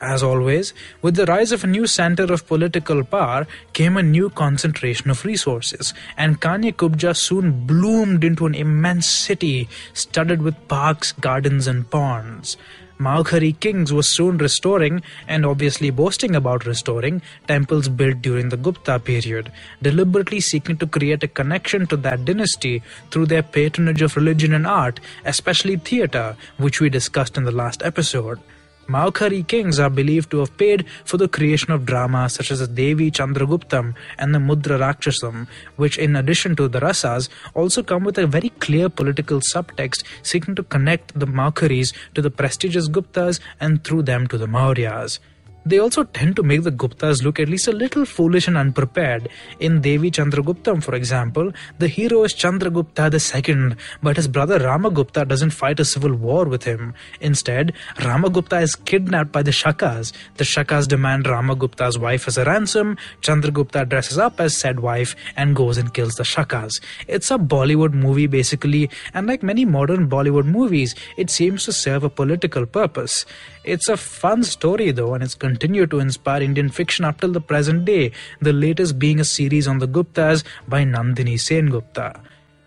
As 0.00 0.22
always, 0.22 0.74
with 1.02 1.14
the 1.14 1.24
rise 1.24 1.52
of 1.52 1.64
a 1.64 1.68
new 1.68 1.86
center 1.86 2.24
of 2.24 2.46
political 2.46 3.04
power 3.04 3.46
came 3.72 3.96
a 3.96 4.02
new 4.02 4.28
concentration 4.28 5.08
of 5.10 5.24
resources, 5.24 5.94
and 6.16 6.40
Kanya 6.40 6.72
Kubja 6.72 7.16
soon 7.16 7.64
bloomed 7.64 8.24
into 8.24 8.44
an 8.46 8.54
immense 8.54 9.06
city 9.06 9.68
studded 9.92 10.42
with 10.42 10.68
parks, 10.68 11.12
gardens, 11.12 11.66
and 11.66 11.88
ponds. 11.90 12.56
Maukhari 12.98 13.58
kings 13.58 13.92
were 13.92 14.02
soon 14.02 14.38
restoring, 14.38 15.02
and 15.26 15.44
obviously 15.44 15.90
boasting 15.90 16.36
about 16.36 16.66
restoring, 16.66 17.22
temples 17.48 17.88
built 17.88 18.22
during 18.22 18.50
the 18.50 18.56
Gupta 18.56 18.98
period, 18.98 19.50
deliberately 19.82 20.40
seeking 20.40 20.76
to 20.76 20.86
create 20.86 21.22
a 21.22 21.28
connection 21.28 21.86
to 21.88 21.96
that 21.98 22.24
dynasty 22.24 22.82
through 23.10 23.26
their 23.26 23.42
patronage 23.42 24.02
of 24.02 24.16
religion 24.16 24.54
and 24.54 24.66
art, 24.66 25.00
especially 25.24 25.76
theatre, 25.76 26.36
which 26.56 26.80
we 26.80 26.88
discussed 26.88 27.36
in 27.36 27.44
the 27.44 27.52
last 27.52 27.82
episode. 27.82 28.38
Maukhari 28.86 29.46
kings 29.46 29.78
are 29.78 29.90
believed 29.90 30.30
to 30.30 30.38
have 30.40 30.56
paid 30.56 30.84
for 31.04 31.16
the 31.16 31.28
creation 31.28 31.72
of 31.72 31.86
dramas 31.86 32.34
such 32.34 32.50
as 32.50 32.60
the 32.60 32.66
Devi 32.66 33.10
Chandraguptam 33.10 33.94
and 34.18 34.34
the 34.34 34.38
Mudra 34.38 34.78
Rakshasam, 34.78 35.46
which, 35.76 35.98
in 35.98 36.16
addition 36.16 36.54
to 36.56 36.68
the 36.68 36.80
rasas, 36.80 37.28
also 37.54 37.82
come 37.82 38.04
with 38.04 38.18
a 38.18 38.26
very 38.26 38.50
clear 38.60 38.88
political 38.88 39.40
subtext 39.40 40.04
seeking 40.22 40.54
to 40.54 40.62
connect 40.62 41.18
the 41.18 41.26
Maukharis 41.26 41.94
to 42.14 42.22
the 42.22 42.30
prestigious 42.30 42.88
Guptas 42.88 43.40
and 43.60 43.82
through 43.84 44.02
them 44.02 44.26
to 44.28 44.38
the 44.38 44.46
Mauryas. 44.46 45.18
They 45.66 45.78
also 45.78 46.04
tend 46.04 46.36
to 46.36 46.42
make 46.42 46.62
the 46.62 46.70
Guptas 46.70 47.22
look 47.22 47.40
at 47.40 47.48
least 47.48 47.68
a 47.68 47.72
little 47.72 48.04
foolish 48.04 48.46
and 48.46 48.56
unprepared. 48.56 49.28
In 49.60 49.80
Devi 49.80 50.10
Chandraguptam, 50.10 50.82
for 50.82 50.94
example, 50.94 51.52
the 51.78 51.88
hero 51.88 52.22
is 52.24 52.34
Chandragupta 52.34 53.08
II, 53.14 53.76
but 54.02 54.16
his 54.16 54.28
brother 54.28 54.58
Ramagupta 54.58 55.26
doesn't 55.26 55.50
fight 55.50 55.80
a 55.80 55.84
civil 55.84 56.14
war 56.14 56.44
with 56.44 56.64
him. 56.64 56.92
Instead, 57.20 57.72
Ramagupta 57.96 58.60
is 58.62 58.74
kidnapped 58.74 59.32
by 59.32 59.42
the 59.42 59.52
Shakas. 59.52 60.12
The 60.36 60.44
Shakas 60.44 60.86
demand 60.86 61.24
Ramagupta's 61.24 61.98
wife 61.98 62.28
as 62.28 62.36
a 62.36 62.44
ransom. 62.44 62.98
Chandragupta 63.22 63.88
dresses 63.88 64.18
up 64.18 64.40
as 64.40 64.58
said 64.58 64.80
wife 64.80 65.16
and 65.34 65.56
goes 65.56 65.78
and 65.78 65.94
kills 65.94 66.16
the 66.16 66.24
Shakas. 66.24 66.82
It's 67.08 67.30
a 67.30 67.38
Bollywood 67.38 67.94
movie 67.94 68.26
basically, 68.26 68.90
and 69.14 69.26
like 69.26 69.42
many 69.42 69.64
modern 69.64 70.10
Bollywood 70.10 70.44
movies, 70.44 70.94
it 71.16 71.30
seems 71.30 71.64
to 71.64 71.72
serve 71.72 72.04
a 72.04 72.10
political 72.10 72.66
purpose. 72.66 73.24
It's 73.64 73.88
a 73.88 73.96
fun 73.96 74.42
story 74.44 74.90
though, 74.90 75.14
and 75.14 75.22
it's 75.24 75.34
continued 75.34 75.90
to 75.92 75.98
inspire 75.98 76.42
Indian 76.42 76.68
fiction 76.68 77.04
up 77.06 77.20
till 77.20 77.32
the 77.32 77.40
present 77.40 77.86
day, 77.86 78.12
the 78.40 78.52
latest 78.52 78.98
being 78.98 79.18
a 79.18 79.24
series 79.24 79.66
on 79.66 79.78
the 79.78 79.88
Guptas 79.88 80.44
by 80.68 80.84
Nandini 80.84 81.40
Sengupta. 81.40 82.20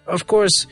Of 0.08 0.25
course, 0.25 0.66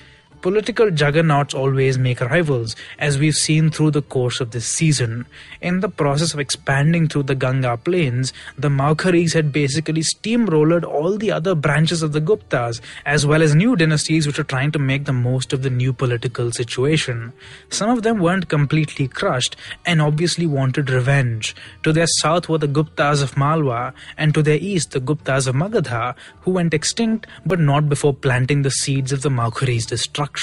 Political 0.46 0.92
juggernauts 0.92 1.56
always 1.56 1.98
make 1.98 2.22
rivals, 2.22 2.76
as 3.00 3.18
we've 3.18 3.34
seen 3.34 3.72
through 3.72 3.90
the 3.90 4.04
course 4.04 4.40
of 4.40 4.52
this 4.52 4.68
season. 4.68 5.26
In 5.60 5.80
the 5.80 5.90
process 5.90 6.36
of 6.36 6.40
expanding 6.40 7.08
through 7.08 7.24
the 7.24 7.34
Ganga 7.34 7.76
plains, 7.78 8.32
the 8.56 8.70
Maukharis 8.70 9.34
had 9.34 9.52
basically 9.52 10.04
steamrolled 10.04 10.84
all 10.84 11.18
the 11.18 11.32
other 11.32 11.56
branches 11.56 12.04
of 12.04 12.12
the 12.12 12.22
Guptas, 12.22 12.80
as 13.08 13.26
well 13.26 13.42
as 13.42 13.56
new 13.56 13.76
dynasties 13.76 14.28
which 14.28 14.38
were 14.38 14.44
trying 14.44 14.72
to 14.74 14.78
make 14.78 15.06
the 15.06 15.14
most 15.14 15.52
of 15.52 15.64
the 15.64 15.72
new 15.72 15.92
political 15.92 16.52
situation. 16.52 17.34
Some 17.72 17.90
of 17.90 18.04
them 18.04 18.20
weren't 18.20 18.48
completely 18.48 19.08
crushed 19.08 19.56
and 19.84 20.00
obviously 20.00 20.46
wanted 20.46 20.92
revenge. 20.92 21.56
To 21.82 21.92
their 21.92 22.06
south 22.20 22.50
were 22.50 22.60
the 22.60 22.68
Guptas 22.68 23.24
of 23.24 23.36
Malwa, 23.36 23.96
and 24.16 24.32
to 24.36 24.44
their 24.44 24.60
east 24.60 24.92
the 24.92 25.02
Guptas 25.02 25.48
of 25.48 25.56
Magadha, 25.56 26.14
who 26.42 26.52
went 26.52 26.76
extinct 26.76 27.26
but 27.48 27.60
not 27.60 27.90
before 27.90 28.14
planting 28.14 28.62
the 28.62 28.70
seeds 28.70 29.12
of 29.12 29.24
the 29.24 29.30
Maukharis' 29.30 29.88
destruction. 29.88 30.35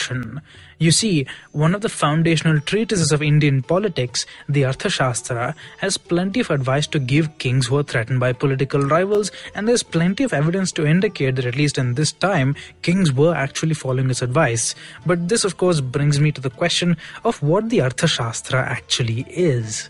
You 0.78 0.90
see, 0.90 1.26
one 1.52 1.74
of 1.74 1.80
the 1.80 1.88
foundational 1.88 2.60
treatises 2.60 3.12
of 3.12 3.22
Indian 3.22 3.62
politics, 3.62 4.26
the 4.48 4.62
Arthashastra, 4.62 5.54
has 5.78 5.96
plenty 5.96 6.40
of 6.40 6.50
advice 6.50 6.88
to 6.88 6.98
give 6.98 7.38
kings 7.38 7.68
who 7.68 7.78
are 7.78 7.84
threatened 7.84 8.18
by 8.18 8.32
political 8.32 8.80
rivals, 8.80 9.30
and 9.54 9.68
there's 9.68 9.84
plenty 9.84 10.24
of 10.24 10.32
evidence 10.32 10.72
to 10.72 10.86
indicate 10.86 11.36
that 11.36 11.44
at 11.44 11.54
least 11.54 11.78
in 11.78 11.94
this 11.94 12.10
time, 12.10 12.56
kings 12.82 13.12
were 13.12 13.34
actually 13.34 13.74
following 13.74 14.10
its 14.10 14.22
advice. 14.22 14.74
But 15.06 15.28
this, 15.28 15.44
of 15.44 15.56
course, 15.56 15.80
brings 15.80 16.18
me 16.18 16.32
to 16.32 16.40
the 16.40 16.50
question 16.50 16.96
of 17.24 17.40
what 17.42 17.68
the 17.68 17.78
Arthashastra 17.78 18.54
actually 18.54 19.24
is. 19.28 19.88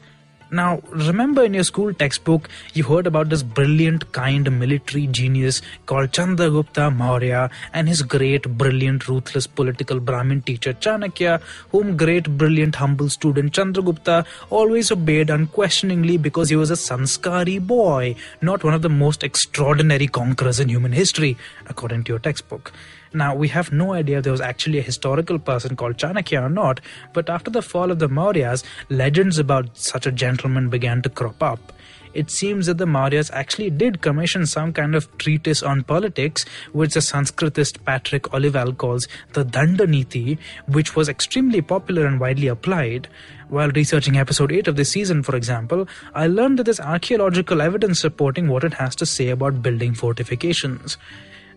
Now, 0.55 0.83
remember 0.91 1.45
in 1.45 1.55
your 1.55 1.65
school 1.65 1.95
textbook, 1.95 2.47
you 2.75 2.85
heard 2.85 3.07
about 3.07 3.31
this 3.31 3.43
brilliant, 3.43 4.13
kind 4.13 4.59
military 4.59 5.07
genius 5.07 5.63
called 5.87 6.13
Chandragupta 6.13 6.95
Maurya 6.95 7.49
and 7.73 7.89
his 7.89 8.03
great, 8.03 8.43
brilliant, 8.59 9.09
ruthless 9.09 9.47
political 9.47 9.99
Brahmin 9.99 10.43
teacher 10.43 10.75
Chanakya, 10.75 11.41
whom 11.71 11.97
great, 11.97 12.37
brilliant, 12.37 12.75
humble 12.75 13.09
student 13.09 13.55
Chandragupta 13.55 14.27
always 14.51 14.93
obeyed 14.93 15.31
unquestioningly 15.31 16.19
because 16.19 16.51
he 16.51 16.57
was 16.57 16.71
a 16.71 16.77
sanskari 16.77 17.59
boy, 17.59 18.15
not 18.43 18.63
one 18.63 18.75
of 18.75 18.83
the 18.83 18.91
most 18.91 19.25
extraordinary 19.25 20.07
conquerors 20.07 20.61
in 20.61 20.69
human 20.69 20.93
history, 20.93 21.39
according 21.67 22.05
to 22.05 22.13
your 22.13 22.19
textbook. 22.19 22.73
Now, 23.15 23.35
we 23.35 23.49
have 23.49 23.73
no 23.73 23.93
idea 23.93 24.19
if 24.19 24.25
there 24.25 24.33
was 24.33 24.41
actually 24.41 24.79
a 24.79 24.83
historical 24.83 25.39
person 25.39 25.77
called 25.77 25.97
Chanakya 25.97 26.43
or 26.43 26.49
not, 26.49 26.81
but 27.13 27.29
after 27.29 27.51
the 27.51 27.63
fall 27.63 27.91
of 27.91 27.99
the 27.99 28.09
Mauryas, 28.09 28.65
legends 28.89 29.39
about 29.39 29.77
such 29.77 30.07
a 30.07 30.13
gentleman 30.13 30.71
began 30.71 31.03
to 31.03 31.11
crop 31.11 31.43
up. 31.43 31.73
It 32.15 32.31
seems 32.31 32.67
that 32.67 32.77
the 32.77 32.85
Mauryas 32.85 33.31
actually 33.33 33.71
did 33.71 34.03
commission 34.03 34.45
some 34.45 34.73
kind 34.73 34.95
of 34.95 35.17
treatise 35.17 35.63
on 35.63 35.83
politics, 35.83 36.45
which 36.73 36.95
the 36.95 37.01
Sanskritist 37.01 37.85
Patrick 37.85 38.25
Olivelle 38.35 38.77
calls 38.77 39.09
the 39.33 39.45
Dandaniti, 39.45 40.39
which 40.67 40.95
was 40.95 41.09
extremely 41.09 41.63
popular 41.63 42.07
and 42.07 42.21
widely 42.21 42.49
applied. 42.49 43.09
While 43.49 43.71
researching 43.71 44.19
episode 44.19 44.53
8 44.53 44.69
of 44.69 44.77
this 44.77 44.93
season, 44.93 45.23
for 45.23 45.37
example, 45.37 45.89
I 46.15 46.27
learned 46.27 46.59
that 46.59 46.65
there's 46.65 46.81
archaeological 46.81 47.63
evidence 47.63 48.01
supporting 48.01 48.49
what 48.49 48.65
it 48.65 48.75
has 48.75 48.95
to 48.97 49.07
say 49.07 49.29
about 49.29 49.63
building 49.63 49.95
fortifications. 49.95 50.99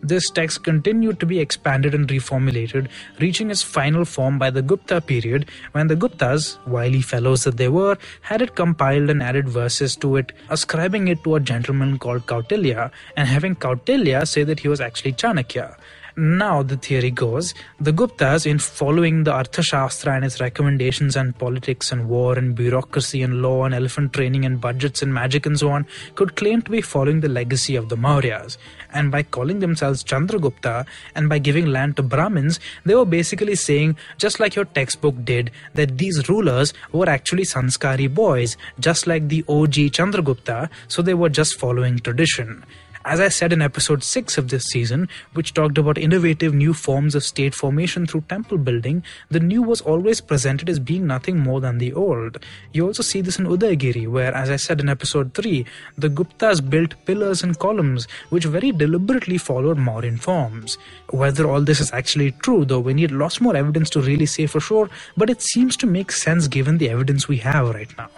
This 0.06 0.30
text 0.30 0.64
continued 0.64 1.20
to 1.20 1.26
be 1.26 1.40
expanded 1.40 1.96
and 1.96 2.08
reformulated, 2.08 2.90
reaching 3.20 3.50
its 3.50 3.64
final 3.64 4.06
form 4.06 4.38
by 4.38 4.52
the 4.52 4.62
Gupta 4.62 5.02
period 5.02 5.50
when 5.72 5.88
the 5.88 5.96
Guptas, 5.96 6.60
wily 6.68 7.02
fellows 7.02 7.44
that 7.46 7.58
they 7.58 7.70
were, 7.70 7.98
had 8.22 8.44
it 8.44 8.54
compiled 8.54 9.10
and 9.10 9.24
added 9.24 9.50
verses 9.50 9.96
to 9.96 10.18
it, 10.18 10.32
ascribing 10.52 11.08
it 11.08 11.24
to 11.24 11.34
a 11.34 11.40
gentleman 11.40 11.98
called 11.98 12.28
Kautilya 12.28 12.92
and 13.18 13.28
having 13.28 13.56
Kautilya 13.56 14.28
say 14.28 14.44
that 14.44 14.60
he 14.60 14.68
was 14.68 14.80
actually 14.80 15.14
Chanakya. 15.14 15.76
Now, 16.18 16.64
the 16.64 16.78
theory 16.78 17.12
goes, 17.12 17.54
the 17.78 17.92
Guptas, 17.92 18.46
in 18.46 18.58
following 18.58 19.26
the 19.26 19.34
Arthashastra 19.34 20.16
and 20.16 20.24
its 20.24 20.40
recommendations 20.40 21.18
on 21.18 21.34
politics 21.34 21.92
and 21.92 22.08
war 22.08 22.38
and 22.38 22.56
bureaucracy 22.56 23.22
and 23.22 23.42
law 23.42 23.66
and 23.66 23.76
elephant 23.76 24.14
training 24.14 24.46
and 24.46 24.62
budgets 24.62 25.02
and 25.02 25.14
magic 25.14 25.46
and 25.46 25.60
so 25.60 25.72
on, 25.72 25.86
could 26.16 26.38
claim 26.38 26.62
to 26.62 26.72
be 26.72 26.80
following 26.80 27.20
the 27.20 27.28
legacy 27.28 27.76
of 27.76 27.90
the 27.90 27.98
Mauryas. 27.98 28.58
And 28.94 29.12
by 29.12 29.24
calling 29.24 29.60
themselves 29.60 30.06
Chandragupta 30.06 30.86
and 31.16 31.28
by 31.28 31.38
giving 31.38 31.66
land 31.66 31.98
to 31.98 32.04
Brahmins, 32.04 32.62
they 32.86 32.96
were 32.96 33.04
basically 33.04 33.56
saying, 33.56 33.98
just 34.18 34.40
like 34.40 34.56
your 34.56 34.64
textbook 34.64 35.16
did, 35.26 35.52
that 35.74 35.98
these 35.98 36.30
rulers 36.30 36.74
were 36.94 37.10
actually 37.10 37.44
Sanskari 37.44 38.08
boys, 38.08 38.56
just 38.80 39.06
like 39.06 39.28
the 39.28 39.44
OG 39.50 39.92
Chandragupta, 39.92 40.70
so 40.88 41.02
they 41.02 41.14
were 41.14 41.28
just 41.28 41.60
following 41.60 42.00
tradition. 42.00 42.64
As 43.08 43.20
I 43.20 43.28
said 43.28 43.54
in 43.54 43.62
episode 43.62 44.04
6 44.04 44.40
of 44.40 44.50
this 44.50 44.64
season, 44.64 45.10
which 45.34 45.54
talked 45.54 45.78
about 45.78 46.00
innovative 46.00 46.56
new 46.56 46.74
forms 46.74 47.14
of 47.14 47.24
state 47.24 47.54
formation 47.54 48.08
through 48.08 48.22
temple 48.22 48.58
building, 48.58 49.04
the 49.30 49.40
new 49.40 49.62
was 49.62 49.80
always 49.82 50.22
presented 50.22 50.72
as 50.72 50.80
being 50.80 51.06
nothing 51.06 51.38
more 51.38 51.62
than 51.62 51.78
the 51.78 51.94
old. 51.94 52.44
You 52.74 52.88
also 52.88 53.04
see 53.04 53.22
this 53.22 53.38
in 53.38 53.46
Udaygiri, 53.46 54.08
where, 54.08 54.34
as 54.34 54.50
I 54.50 54.56
said 54.56 54.80
in 54.80 54.90
episode 54.90 55.36
3, 55.36 55.64
the 56.00 56.10
Guptas 56.10 56.68
built 56.68 56.96
pillars 57.06 57.44
and 57.44 57.60
columns 57.60 58.08
which 58.30 58.46
very 58.46 58.72
deliberately 58.72 59.38
followed 59.38 59.78
Mauryan 59.78 60.20
forms. 60.20 60.80
Whether 61.12 61.48
all 61.48 61.62
this 61.62 61.80
is 61.80 61.94
actually 61.94 62.32
true, 62.32 62.66
though, 62.66 62.80
we 62.80 62.96
need 62.96 63.12
lots 63.12 63.40
more 63.40 63.56
evidence 63.56 63.92
to 63.92 64.02
really 64.02 64.26
say 64.26 64.48
for 64.48 64.60
sure, 64.60 64.90
but 65.16 65.30
it 65.30 65.44
seems 65.44 65.78
to 65.78 65.86
make 65.86 66.12
sense 66.12 66.48
given 66.48 66.80
the 66.80 66.90
evidence 66.90 67.28
we 67.28 67.38
have 67.38 67.70
right 67.70 67.96
now. 68.00 68.10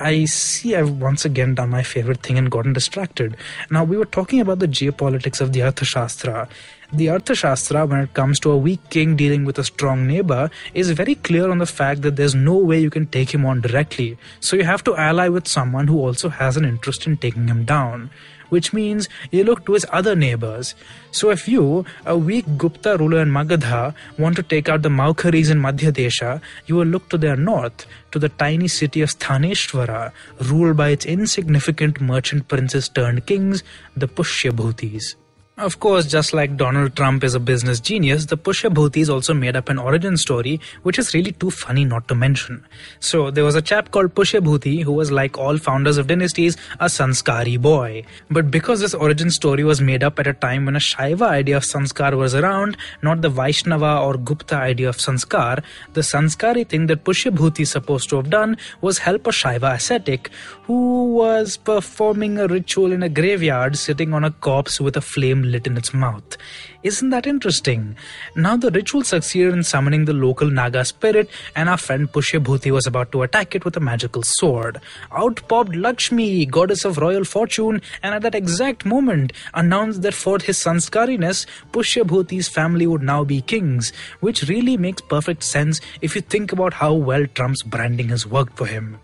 I 0.00 0.26
see 0.26 0.76
I've 0.76 1.00
once 1.00 1.24
again 1.24 1.56
done 1.56 1.70
my 1.70 1.82
favorite 1.82 2.22
thing 2.22 2.38
and 2.38 2.48
gotten 2.48 2.72
distracted. 2.72 3.36
Now, 3.68 3.82
we 3.82 3.96
were 3.96 4.04
talking 4.04 4.40
about 4.40 4.60
the 4.60 4.68
geopolitics 4.68 5.40
of 5.40 5.52
the 5.52 5.60
Arthashastra. 5.60 6.48
The 6.92 7.06
Arthashastra, 7.06 7.88
when 7.88 8.00
it 8.00 8.14
comes 8.14 8.38
to 8.40 8.52
a 8.52 8.56
weak 8.56 8.78
king 8.90 9.16
dealing 9.16 9.44
with 9.44 9.58
a 9.58 9.64
strong 9.64 10.06
neighbor, 10.06 10.50
is 10.72 10.92
very 10.92 11.16
clear 11.16 11.50
on 11.50 11.58
the 11.58 11.66
fact 11.66 12.02
that 12.02 12.14
there's 12.14 12.34
no 12.34 12.56
way 12.56 12.80
you 12.80 12.90
can 12.90 13.06
take 13.06 13.34
him 13.34 13.44
on 13.44 13.60
directly. 13.60 14.16
So 14.38 14.54
you 14.54 14.62
have 14.62 14.84
to 14.84 14.96
ally 14.96 15.28
with 15.28 15.48
someone 15.48 15.88
who 15.88 15.98
also 15.98 16.28
has 16.28 16.56
an 16.56 16.64
interest 16.64 17.06
in 17.06 17.16
taking 17.16 17.48
him 17.48 17.64
down. 17.64 18.10
Which 18.48 18.72
means 18.72 19.08
you 19.30 19.44
look 19.44 19.64
to 19.66 19.74
his 19.74 19.86
other 19.90 20.14
neighbors. 20.14 20.74
So 21.10 21.30
if 21.30 21.48
you, 21.48 21.84
a 22.04 22.16
weak 22.16 22.46
Gupta 22.56 22.96
ruler 22.96 23.20
in 23.20 23.30
Magadha, 23.30 23.94
want 24.18 24.36
to 24.36 24.42
take 24.42 24.68
out 24.68 24.82
the 24.82 24.88
Maukharis 24.88 25.50
in 25.50 25.60
Madhya 25.60 25.92
Desha, 25.92 26.40
you 26.66 26.76
will 26.76 26.86
look 26.86 27.08
to 27.10 27.18
their 27.18 27.36
north, 27.36 27.86
to 28.12 28.18
the 28.18 28.28
tiny 28.28 28.68
city 28.68 29.00
of 29.00 29.10
Sthaneshwara, 29.10 30.12
ruled 30.42 30.76
by 30.76 30.90
its 30.90 31.06
insignificant 31.06 32.00
merchant 32.00 32.48
princes 32.48 32.88
turned 32.88 33.26
kings, 33.26 33.62
the 33.96 34.08
Pushyabhutis. 34.08 35.14
Of 35.58 35.80
course, 35.80 36.06
just 36.06 36.32
like 36.32 36.56
Donald 36.56 36.94
Trump 36.94 37.24
is 37.24 37.34
a 37.34 37.40
business 37.40 37.80
genius, 37.80 38.26
the 38.26 38.38
Pushyabhutis 38.38 39.08
also 39.08 39.34
made 39.34 39.56
up 39.56 39.68
an 39.68 39.76
origin 39.76 40.16
story, 40.16 40.60
which 40.84 41.00
is 41.00 41.12
really 41.14 41.32
too 41.32 41.50
funny 41.50 41.84
not 41.84 42.06
to 42.06 42.14
mention. 42.14 42.64
So, 43.00 43.32
there 43.32 43.42
was 43.42 43.56
a 43.56 43.60
chap 43.60 43.90
called 43.90 44.14
Pushyabhuti 44.14 44.84
who 44.84 44.92
was 44.92 45.10
like 45.10 45.36
all 45.36 45.58
founders 45.58 45.96
of 45.96 46.06
dynasties, 46.06 46.56
a 46.78 46.88
sanskari 46.88 47.56
boy. 47.60 48.04
But 48.30 48.52
because 48.52 48.78
this 48.78 48.94
origin 48.94 49.32
story 49.32 49.64
was 49.64 49.80
made 49.80 50.04
up 50.04 50.20
at 50.20 50.28
a 50.28 50.32
time 50.32 50.66
when 50.66 50.76
a 50.76 50.78
Shaiva 50.78 51.22
idea 51.22 51.56
of 51.56 51.64
sanskar 51.64 52.16
was 52.16 52.36
around, 52.36 52.76
not 53.02 53.22
the 53.22 53.28
Vaishnava 53.28 53.98
or 53.98 54.16
Gupta 54.16 54.54
idea 54.54 54.88
of 54.88 54.98
sanskar, 54.98 55.64
the 55.94 56.04
sanskari 56.04 56.62
thing 56.62 56.86
that 56.86 57.02
Pushyabhuti 57.02 57.62
is 57.62 57.72
supposed 57.72 58.08
to 58.10 58.16
have 58.16 58.30
done 58.30 58.56
was 58.80 58.98
help 58.98 59.26
a 59.26 59.30
Shaiva 59.30 59.74
ascetic 59.74 60.30
who 60.62 61.14
was 61.14 61.56
performing 61.56 62.38
a 62.38 62.46
ritual 62.46 62.92
in 62.92 63.02
a 63.02 63.08
graveyard 63.08 63.76
sitting 63.76 64.14
on 64.14 64.22
a 64.22 64.30
corpse 64.30 64.80
with 64.80 64.96
a 64.96 65.00
flame 65.00 65.47
lit 65.50 65.66
in 65.66 65.76
its 65.76 65.92
mouth. 65.92 66.36
Isn't 66.82 67.10
that 67.10 67.26
interesting? 67.26 67.96
Now 68.36 68.56
the 68.56 68.70
ritual 68.70 69.02
succeeded 69.02 69.52
in 69.52 69.62
summoning 69.64 70.04
the 70.04 70.12
local 70.12 70.50
Naga 70.50 70.84
spirit, 70.84 71.28
and 71.56 71.68
our 71.68 71.76
friend 71.76 72.10
Pushyabhuti 72.10 72.70
was 72.70 72.86
about 72.86 73.10
to 73.12 73.22
attack 73.22 73.54
it 73.54 73.64
with 73.64 73.76
a 73.76 73.80
magical 73.80 74.22
sword. 74.22 74.80
Out 75.10 75.40
popped 75.48 75.74
Lakshmi, 75.74 76.46
goddess 76.46 76.84
of 76.84 76.98
royal 76.98 77.24
fortune, 77.24 77.82
and 78.02 78.14
at 78.14 78.22
that 78.22 78.34
exact 78.34 78.84
moment 78.84 79.32
announced 79.54 80.02
that 80.02 80.14
for 80.14 80.38
his 80.38 80.58
sanskariness, 80.58 81.46
Pushyabhuti's 81.72 82.48
family 82.48 82.86
would 82.86 83.02
now 83.02 83.24
be 83.24 83.40
kings, 83.40 83.92
which 84.20 84.48
really 84.48 84.76
makes 84.76 85.02
perfect 85.02 85.42
sense 85.42 85.80
if 86.00 86.14
you 86.14 86.20
think 86.20 86.52
about 86.52 86.74
how 86.74 86.92
well 86.92 87.26
Trump's 87.34 87.62
branding 87.62 88.08
has 88.10 88.26
worked 88.26 88.56
for 88.56 88.66
him. 88.66 88.98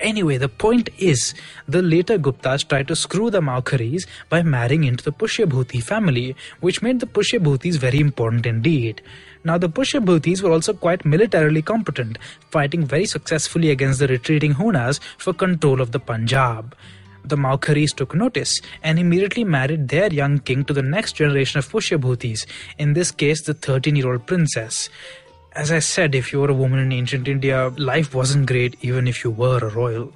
Anyway, 0.00 0.38
the 0.38 0.48
point 0.48 0.88
is, 0.96 1.34
the 1.68 1.82
later 1.82 2.18
Guptas 2.18 2.66
tried 2.66 2.88
to 2.88 2.96
screw 2.96 3.30
the 3.30 3.42
Maukharis 3.42 4.06
by 4.30 4.42
marrying 4.42 4.84
into 4.84 5.04
the 5.04 5.12
Pushyabhuti 5.12 5.82
family, 5.82 6.34
which 6.60 6.80
made 6.80 7.00
the 7.00 7.06
Pushyabhutis 7.06 7.76
very 7.76 8.00
important 8.00 8.46
indeed. 8.46 9.02
Now, 9.44 9.58
the 9.58 9.68
Pushyabhutis 9.68 10.40
were 10.40 10.52
also 10.52 10.72
quite 10.72 11.04
militarily 11.04 11.60
competent, 11.60 12.18
fighting 12.50 12.86
very 12.86 13.04
successfully 13.04 13.70
against 13.70 13.98
the 13.98 14.08
retreating 14.08 14.54
Hunas 14.54 15.00
for 15.18 15.34
control 15.34 15.82
of 15.82 15.92
the 15.92 16.00
Punjab. 16.00 16.74
The 17.22 17.36
Maukharis 17.36 17.94
took 17.94 18.14
notice 18.14 18.58
and 18.82 18.98
immediately 18.98 19.44
married 19.44 19.88
their 19.88 20.10
young 20.10 20.38
king 20.38 20.64
to 20.64 20.72
the 20.72 20.82
next 20.82 21.12
generation 21.12 21.58
of 21.58 21.70
Pushyabhutis, 21.70 22.46
in 22.78 22.94
this 22.94 23.10
case, 23.10 23.42
the 23.42 23.52
13 23.52 23.96
year 23.96 24.10
old 24.10 24.26
princess 24.26 24.88
as 25.52 25.72
I 25.72 25.80
said, 25.80 26.14
if 26.14 26.32
you 26.32 26.40
were 26.40 26.50
a 26.50 26.54
woman 26.54 26.78
in 26.78 26.92
ancient 26.92 27.26
India, 27.26 27.72
life 27.76 28.14
wasn't 28.14 28.46
great 28.46 28.76
even 28.82 29.08
if 29.08 29.24
you 29.24 29.30
were 29.30 29.58
a 29.58 29.68
royal. 29.70 30.12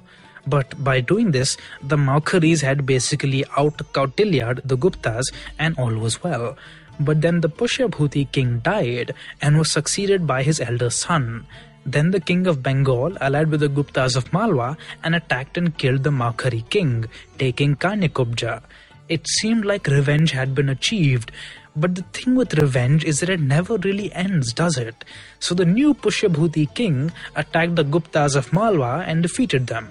But 0.47 0.83
by 0.83 1.01
doing 1.01 1.31
this, 1.31 1.57
the 1.81 1.97
Maukharis 1.97 2.61
had 2.61 2.85
basically 2.85 3.43
out 3.57 3.77
Kautilyaed 3.93 4.61
the 4.63 4.77
Guptas 4.77 5.33
and 5.57 5.77
all 5.77 5.93
was 5.93 6.23
well. 6.23 6.55
But 6.99 7.21
then 7.21 7.41
the 7.41 7.49
Pushyabhuti 7.49 8.31
king 8.31 8.59
died 8.59 9.13
and 9.41 9.57
was 9.57 9.71
succeeded 9.71 10.25
by 10.25 10.43
his 10.43 10.59
elder 10.59 10.89
son. 10.89 11.45
Then 11.85 12.11
the 12.11 12.19
king 12.19 12.47
of 12.47 12.63
Bengal 12.63 13.17
allied 13.19 13.49
with 13.49 13.59
the 13.59 13.69
Guptas 13.69 14.15
of 14.15 14.31
Malwa 14.31 14.77
and 15.03 15.15
attacked 15.15 15.57
and 15.57 15.77
killed 15.77 16.03
the 16.03 16.11
Maukhari 16.11 16.67
king, 16.69 17.05
taking 17.37 17.75
Kanyakubja. 17.75 18.61
It 19.09 19.27
seemed 19.27 19.65
like 19.65 19.87
revenge 19.87 20.31
had 20.31 20.55
been 20.55 20.69
achieved, 20.69 21.31
but 21.75 21.95
the 21.95 22.03
thing 22.13 22.35
with 22.35 22.53
revenge 22.53 23.03
is 23.03 23.19
that 23.19 23.29
it 23.29 23.39
never 23.39 23.77
really 23.77 24.11
ends, 24.13 24.53
does 24.53 24.77
it? 24.77 25.03
So 25.39 25.53
the 25.53 25.65
new 25.65 25.93
Pushyabhuti 25.93 26.73
king 26.73 27.11
attacked 27.35 27.75
the 27.75 27.83
Guptas 27.83 28.35
of 28.35 28.53
Malwa 28.53 29.03
and 29.05 29.21
defeated 29.21 29.67
them. 29.67 29.89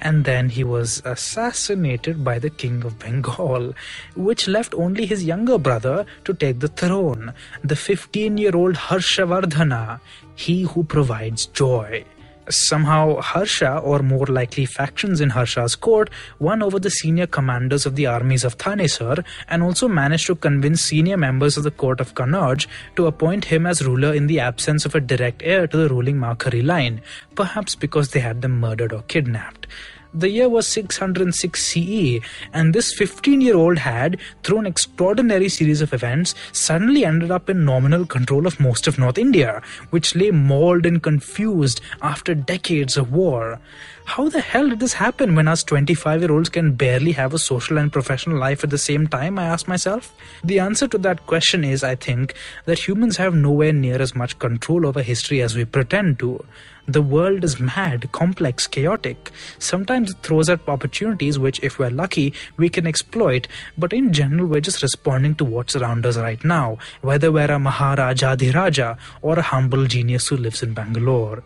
And 0.00 0.24
then 0.24 0.50
he 0.50 0.64
was 0.64 1.00
assassinated 1.06 2.22
by 2.22 2.38
the 2.38 2.50
king 2.50 2.84
of 2.84 2.98
Bengal, 2.98 3.72
which 4.14 4.46
left 4.46 4.74
only 4.74 5.06
his 5.06 5.24
younger 5.24 5.56
brother 5.56 6.04
to 6.24 6.34
take 6.34 6.60
the 6.60 6.68
throne, 6.68 7.32
the 7.62 7.76
15 7.76 8.36
year 8.36 8.54
old 8.54 8.74
Harshavardhana, 8.74 10.00
he 10.34 10.62
who 10.62 10.84
provides 10.84 11.46
joy. 11.46 12.04
Somehow, 12.48 13.20
Harsha, 13.20 13.78
or 13.78 14.00
more 14.00 14.26
likely 14.26 14.66
factions 14.66 15.20
in 15.20 15.30
Harsha's 15.30 15.76
court, 15.76 16.10
won 16.38 16.62
over 16.62 16.78
the 16.78 16.90
senior 16.90 17.26
commanders 17.26 17.86
of 17.86 17.96
the 17.96 18.06
armies 18.06 18.44
of 18.44 18.58
Thanesar 18.58 19.24
and 19.48 19.62
also 19.62 19.88
managed 19.88 20.26
to 20.26 20.34
convince 20.34 20.82
senior 20.82 21.16
members 21.16 21.56
of 21.56 21.64
the 21.64 21.70
court 21.70 22.00
of 22.00 22.14
Kannauj 22.14 22.66
to 22.96 23.06
appoint 23.06 23.46
him 23.46 23.66
as 23.66 23.84
ruler 23.84 24.12
in 24.12 24.26
the 24.26 24.40
absence 24.40 24.84
of 24.84 24.94
a 24.94 25.00
direct 25.00 25.42
heir 25.42 25.66
to 25.66 25.76
the 25.76 25.88
ruling 25.88 26.16
Maukhari 26.16 26.64
line, 26.64 27.00
perhaps 27.34 27.74
because 27.74 28.10
they 28.10 28.20
had 28.20 28.42
them 28.42 28.60
murdered 28.60 28.92
or 28.92 29.02
kidnapped 29.02 29.66
the 30.14 30.30
year 30.30 30.48
was 30.48 30.66
606 30.68 31.60
CE, 31.60 32.20
and 32.52 32.72
this 32.72 32.94
15 32.94 33.40
year 33.40 33.56
old 33.56 33.78
had, 33.78 34.18
through 34.42 34.58
an 34.58 34.66
extraordinary 34.66 35.48
series 35.48 35.80
of 35.80 35.92
events, 35.92 36.34
suddenly 36.52 37.04
ended 37.04 37.30
up 37.30 37.50
in 37.50 37.64
nominal 37.64 38.06
control 38.06 38.46
of 38.46 38.60
most 38.60 38.86
of 38.86 38.98
North 38.98 39.18
India, 39.18 39.60
which 39.90 40.14
lay 40.14 40.30
mauled 40.30 40.86
and 40.86 41.02
confused 41.02 41.80
after 42.00 42.34
decades 42.34 42.96
of 42.96 43.12
war. 43.12 43.58
How 44.06 44.28
the 44.28 44.40
hell 44.40 44.68
did 44.68 44.80
this 44.80 44.92
happen 44.92 45.34
when 45.34 45.48
us 45.48 45.64
25 45.64 46.20
year 46.20 46.30
olds 46.30 46.50
can 46.50 46.74
barely 46.74 47.12
have 47.12 47.32
a 47.32 47.38
social 47.38 47.78
and 47.78 47.90
professional 47.90 48.38
life 48.38 48.62
at 48.62 48.68
the 48.68 48.78
same 48.78 49.06
time? 49.06 49.38
I 49.38 49.44
ask 49.44 49.66
myself. 49.66 50.14
The 50.44 50.60
answer 50.60 50.86
to 50.88 50.98
that 50.98 51.26
question 51.26 51.64
is, 51.64 51.82
I 51.82 51.94
think, 51.94 52.34
that 52.66 52.86
humans 52.86 53.16
have 53.16 53.34
nowhere 53.34 53.72
near 53.72 54.00
as 54.00 54.14
much 54.14 54.38
control 54.38 54.86
over 54.86 55.02
history 55.02 55.40
as 55.40 55.56
we 55.56 55.64
pretend 55.64 56.18
to. 56.18 56.44
The 56.86 57.00
world 57.00 57.44
is 57.44 57.58
mad, 57.58 58.12
complex, 58.12 58.66
chaotic. 58.66 59.32
Sometimes 59.58 60.10
it 60.10 60.18
throws 60.22 60.50
up 60.50 60.68
opportunities 60.68 61.38
which, 61.38 61.58
if 61.62 61.78
we're 61.78 61.88
lucky, 61.88 62.34
we 62.58 62.68
can 62.68 62.86
exploit, 62.86 63.48
but 63.78 63.94
in 63.94 64.12
general, 64.12 64.46
we're 64.46 64.60
just 64.60 64.82
responding 64.82 65.34
to 65.36 65.46
what's 65.46 65.76
around 65.76 66.04
us 66.04 66.18
right 66.18 66.44
now, 66.44 66.76
whether 67.00 67.32
we're 67.32 67.50
a 67.50 67.58
Maharaja 67.58 68.36
Raja 68.54 68.98
or 69.22 69.38
a 69.38 69.42
humble 69.42 69.86
genius 69.86 70.28
who 70.28 70.36
lives 70.36 70.62
in 70.62 70.74
Bangalore. 70.74 71.42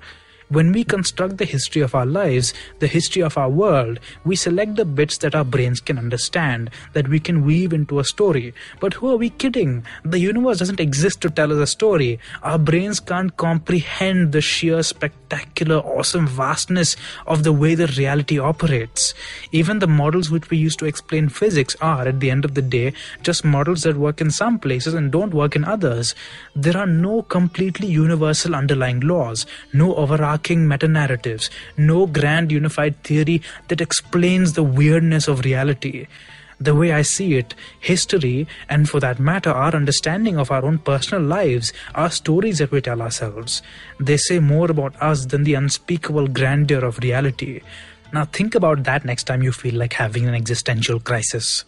When 0.50 0.72
we 0.72 0.82
construct 0.82 1.36
the 1.36 1.44
history 1.44 1.82
of 1.82 1.94
our 1.94 2.06
lives, 2.06 2.54
the 2.78 2.86
history 2.86 3.20
of 3.20 3.36
our 3.36 3.50
world, 3.50 4.00
we 4.24 4.34
select 4.34 4.76
the 4.76 4.86
bits 4.86 5.18
that 5.18 5.34
our 5.34 5.44
brains 5.44 5.78
can 5.78 5.98
understand, 5.98 6.70
that 6.94 7.06
we 7.06 7.20
can 7.20 7.44
weave 7.44 7.74
into 7.74 7.98
a 7.98 8.04
story. 8.04 8.54
But 8.80 8.94
who 8.94 9.10
are 9.10 9.18
we 9.18 9.28
kidding? 9.28 9.84
The 10.06 10.18
universe 10.18 10.58
doesn't 10.58 10.80
exist 10.80 11.20
to 11.20 11.28
tell 11.28 11.52
us 11.52 11.58
a 11.58 11.66
story. 11.66 12.18
Our 12.42 12.58
brains 12.58 12.98
can't 12.98 13.36
comprehend 13.36 14.32
the 14.32 14.40
sheer 14.40 14.82
spectacular, 14.82 15.76
awesome 15.76 16.26
vastness 16.26 16.96
of 17.26 17.42
the 17.42 17.52
way 17.52 17.74
the 17.74 17.88
reality 17.88 18.38
operates. 18.38 19.12
Even 19.52 19.80
the 19.80 19.86
models 19.86 20.30
which 20.30 20.48
we 20.48 20.56
use 20.56 20.76
to 20.76 20.86
explain 20.86 21.28
physics 21.28 21.76
are, 21.82 22.08
at 22.08 22.20
the 22.20 22.30
end 22.30 22.46
of 22.46 22.54
the 22.54 22.62
day, 22.62 22.94
just 23.20 23.44
models 23.44 23.82
that 23.82 23.98
work 23.98 24.22
in 24.22 24.30
some 24.30 24.58
places 24.58 24.94
and 24.94 25.12
don't 25.12 25.34
work 25.34 25.54
in 25.54 25.66
others. 25.66 26.14
There 26.56 26.78
are 26.78 26.86
no 26.86 27.20
completely 27.20 27.88
universal 27.88 28.54
underlying 28.54 29.00
laws, 29.00 29.44
no 29.74 29.94
overarching 29.94 30.37
meta 30.46 30.88
narratives, 30.88 31.50
no 31.76 32.06
grand 32.06 32.50
unified 32.52 33.02
theory 33.02 33.42
that 33.68 33.80
explains 33.80 34.52
the 34.52 34.62
weirdness 34.62 35.28
of 35.28 35.44
reality. 35.44 36.06
The 36.60 36.74
way 36.74 36.92
I 36.92 37.02
see 37.02 37.34
it, 37.34 37.54
history, 37.78 38.48
and 38.68 38.88
for 38.88 38.98
that 38.98 39.20
matter, 39.20 39.50
our 39.50 39.76
understanding 39.76 40.38
of 40.38 40.50
our 40.50 40.64
own 40.64 40.78
personal 40.78 41.22
lives, 41.22 41.72
are 41.94 42.10
stories 42.10 42.58
that 42.58 42.72
we 42.72 42.80
tell 42.80 43.00
ourselves. 43.00 43.62
They 44.00 44.16
say 44.16 44.40
more 44.40 44.68
about 44.68 45.00
us 45.00 45.26
than 45.26 45.44
the 45.44 45.54
unspeakable 45.54 46.26
grandeur 46.28 46.84
of 46.84 46.98
reality. 46.98 47.60
Now, 48.12 48.24
think 48.24 48.56
about 48.56 48.82
that 48.84 49.04
next 49.04 49.24
time 49.24 49.42
you 49.42 49.52
feel 49.52 49.74
like 49.74 49.92
having 49.92 50.26
an 50.26 50.34
existential 50.34 50.98
crisis. 50.98 51.64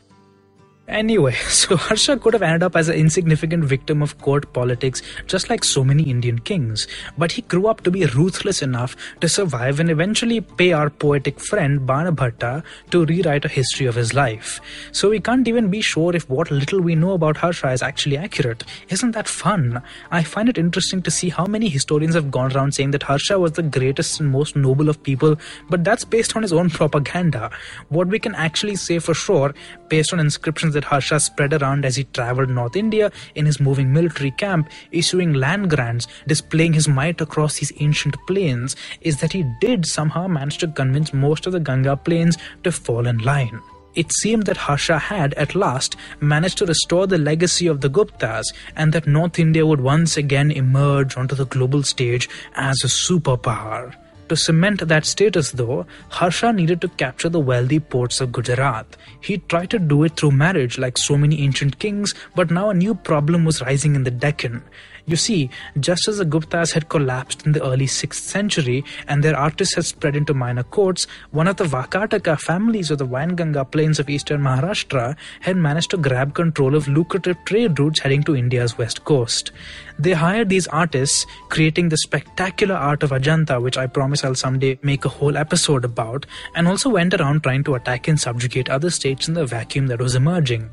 Anyway, 0.90 1.32
so 1.48 1.76
Harsha 1.76 2.16
could 2.16 2.32
have 2.32 2.42
ended 2.42 2.64
up 2.64 2.74
as 2.74 2.88
an 2.88 2.96
insignificant 2.96 3.64
victim 3.64 4.02
of 4.02 4.18
court 4.18 4.52
politics, 4.52 5.02
just 5.28 5.48
like 5.48 5.62
so 5.62 5.84
many 5.84 6.02
Indian 6.02 6.40
kings. 6.40 6.88
But 7.16 7.30
he 7.30 7.42
grew 7.42 7.68
up 7.68 7.82
to 7.82 7.92
be 7.92 8.06
ruthless 8.06 8.60
enough 8.60 8.96
to 9.20 9.28
survive 9.28 9.78
and 9.78 9.88
eventually 9.88 10.40
pay 10.40 10.72
our 10.72 10.90
poetic 10.90 11.38
friend 11.38 11.80
Banabhatta 11.80 12.64
to 12.90 13.04
rewrite 13.04 13.44
a 13.44 13.48
history 13.48 13.86
of 13.86 13.94
his 13.94 14.14
life. 14.14 14.60
So 14.90 15.10
we 15.10 15.20
can't 15.20 15.46
even 15.46 15.70
be 15.70 15.80
sure 15.80 16.14
if 16.14 16.28
what 16.28 16.50
little 16.50 16.80
we 16.80 16.96
know 16.96 17.12
about 17.12 17.36
Harsha 17.36 17.70
is 17.70 17.82
actually 17.82 18.16
accurate. 18.16 18.64
Isn't 18.88 19.12
that 19.12 19.28
fun? 19.28 19.80
I 20.10 20.24
find 20.24 20.48
it 20.48 20.58
interesting 20.58 21.02
to 21.02 21.10
see 21.10 21.28
how 21.28 21.46
many 21.46 21.68
historians 21.68 22.16
have 22.16 22.32
gone 22.32 22.52
around 22.52 22.74
saying 22.74 22.90
that 22.90 23.04
Harsha 23.04 23.38
was 23.38 23.52
the 23.52 23.62
greatest 23.62 24.18
and 24.18 24.28
most 24.28 24.56
noble 24.56 24.88
of 24.88 25.00
people, 25.04 25.36
but 25.68 25.84
that's 25.84 26.04
based 26.04 26.34
on 26.34 26.42
his 26.42 26.52
own 26.52 26.68
propaganda. 26.68 27.52
What 27.90 28.08
we 28.08 28.18
can 28.18 28.34
actually 28.34 28.74
say 28.74 28.98
for 28.98 29.14
sure, 29.14 29.54
based 29.88 30.12
on 30.12 30.18
inscriptions 30.18 30.74
that 30.79 30.79
that 30.80 30.88
Harsha 30.88 31.20
spread 31.20 31.52
around 31.52 31.84
as 31.84 31.96
he 31.96 32.04
traveled 32.04 32.48
North 32.48 32.74
India 32.74 33.12
in 33.34 33.44
his 33.44 33.60
moving 33.60 33.92
military 33.92 34.30
camp, 34.30 34.70
issuing 34.92 35.34
land 35.34 35.68
grants, 35.68 36.06
displaying 36.26 36.72
his 36.72 36.88
might 36.88 37.20
across 37.20 37.58
these 37.58 37.72
ancient 37.80 38.16
plains, 38.26 38.76
is 39.02 39.20
that 39.20 39.32
he 39.32 39.44
did 39.60 39.84
somehow 39.84 40.26
manage 40.26 40.56
to 40.58 40.68
convince 40.68 41.12
most 41.12 41.46
of 41.46 41.52
the 41.52 41.60
Ganga 41.60 41.98
plains 41.98 42.38
to 42.64 42.72
fall 42.72 43.06
in 43.06 43.18
line. 43.18 43.60
It 43.94 44.10
seemed 44.10 44.46
that 44.46 44.56
Harsha 44.56 44.98
had, 44.98 45.34
at 45.34 45.54
last, 45.54 45.96
managed 46.20 46.56
to 46.58 46.66
restore 46.66 47.06
the 47.06 47.18
legacy 47.18 47.66
of 47.66 47.82
the 47.82 47.90
Guptas 47.90 48.46
and 48.74 48.94
that 48.94 49.06
North 49.06 49.38
India 49.38 49.66
would 49.66 49.82
once 49.82 50.16
again 50.16 50.50
emerge 50.50 51.14
onto 51.14 51.34
the 51.34 51.44
global 51.44 51.82
stage 51.82 52.26
as 52.54 52.82
a 52.82 52.86
superpower. 52.86 53.94
To 54.30 54.36
cement 54.36 54.86
that 54.86 55.06
status, 55.06 55.50
though, 55.50 55.86
Harsha 56.08 56.52
needed 56.52 56.80
to 56.82 56.88
capture 56.90 57.28
the 57.28 57.40
wealthy 57.40 57.80
ports 57.80 58.20
of 58.20 58.30
Gujarat. 58.30 58.96
He 59.20 59.38
tried 59.38 59.70
to 59.70 59.80
do 59.80 60.04
it 60.04 60.16
through 60.16 60.30
marriage, 60.30 60.78
like 60.78 60.98
so 60.98 61.16
many 61.16 61.42
ancient 61.42 61.80
kings, 61.80 62.14
but 62.36 62.48
now 62.48 62.70
a 62.70 62.74
new 62.74 62.94
problem 62.94 63.44
was 63.44 63.60
rising 63.60 63.96
in 63.96 64.04
the 64.04 64.10
Deccan. 64.12 64.62
You 65.10 65.16
see, 65.16 65.50
just 65.80 66.06
as 66.06 66.18
the 66.18 66.24
Guptas 66.24 66.72
had 66.72 66.88
collapsed 66.88 67.44
in 67.44 67.50
the 67.50 67.64
early 67.64 67.86
6th 67.86 68.14
century 68.14 68.84
and 69.08 69.24
their 69.24 69.36
artists 69.36 69.74
had 69.74 69.84
spread 69.84 70.14
into 70.14 70.34
minor 70.34 70.62
courts, 70.62 71.08
one 71.32 71.48
of 71.48 71.56
the 71.56 71.64
Vakataka 71.64 72.38
families 72.38 72.92
of 72.92 72.98
the 72.98 73.08
Wainganga 73.08 73.68
plains 73.68 73.98
of 73.98 74.08
eastern 74.08 74.40
Maharashtra 74.40 75.16
had 75.40 75.56
managed 75.56 75.90
to 75.90 75.96
grab 75.96 76.34
control 76.34 76.76
of 76.76 76.86
lucrative 76.86 77.36
trade 77.44 77.76
routes 77.80 77.98
heading 77.98 78.22
to 78.22 78.36
India's 78.36 78.78
west 78.78 79.04
coast. 79.04 79.50
They 79.98 80.12
hired 80.12 80.48
these 80.48 80.68
artists, 80.68 81.26
creating 81.48 81.88
the 81.88 81.96
spectacular 81.96 82.76
art 82.76 83.02
of 83.02 83.10
Ajanta, 83.10 83.60
which 83.60 83.76
I 83.76 83.88
promise 83.88 84.22
I'll 84.22 84.36
someday 84.36 84.78
make 84.82 85.04
a 85.04 85.08
whole 85.08 85.36
episode 85.36 85.84
about, 85.84 86.24
and 86.54 86.68
also 86.68 86.88
went 86.88 87.14
around 87.14 87.42
trying 87.42 87.64
to 87.64 87.74
attack 87.74 88.06
and 88.06 88.20
subjugate 88.20 88.68
other 88.68 88.90
states 88.90 89.26
in 89.26 89.34
the 89.34 89.44
vacuum 89.44 89.88
that 89.88 89.98
was 89.98 90.14
emerging. 90.14 90.70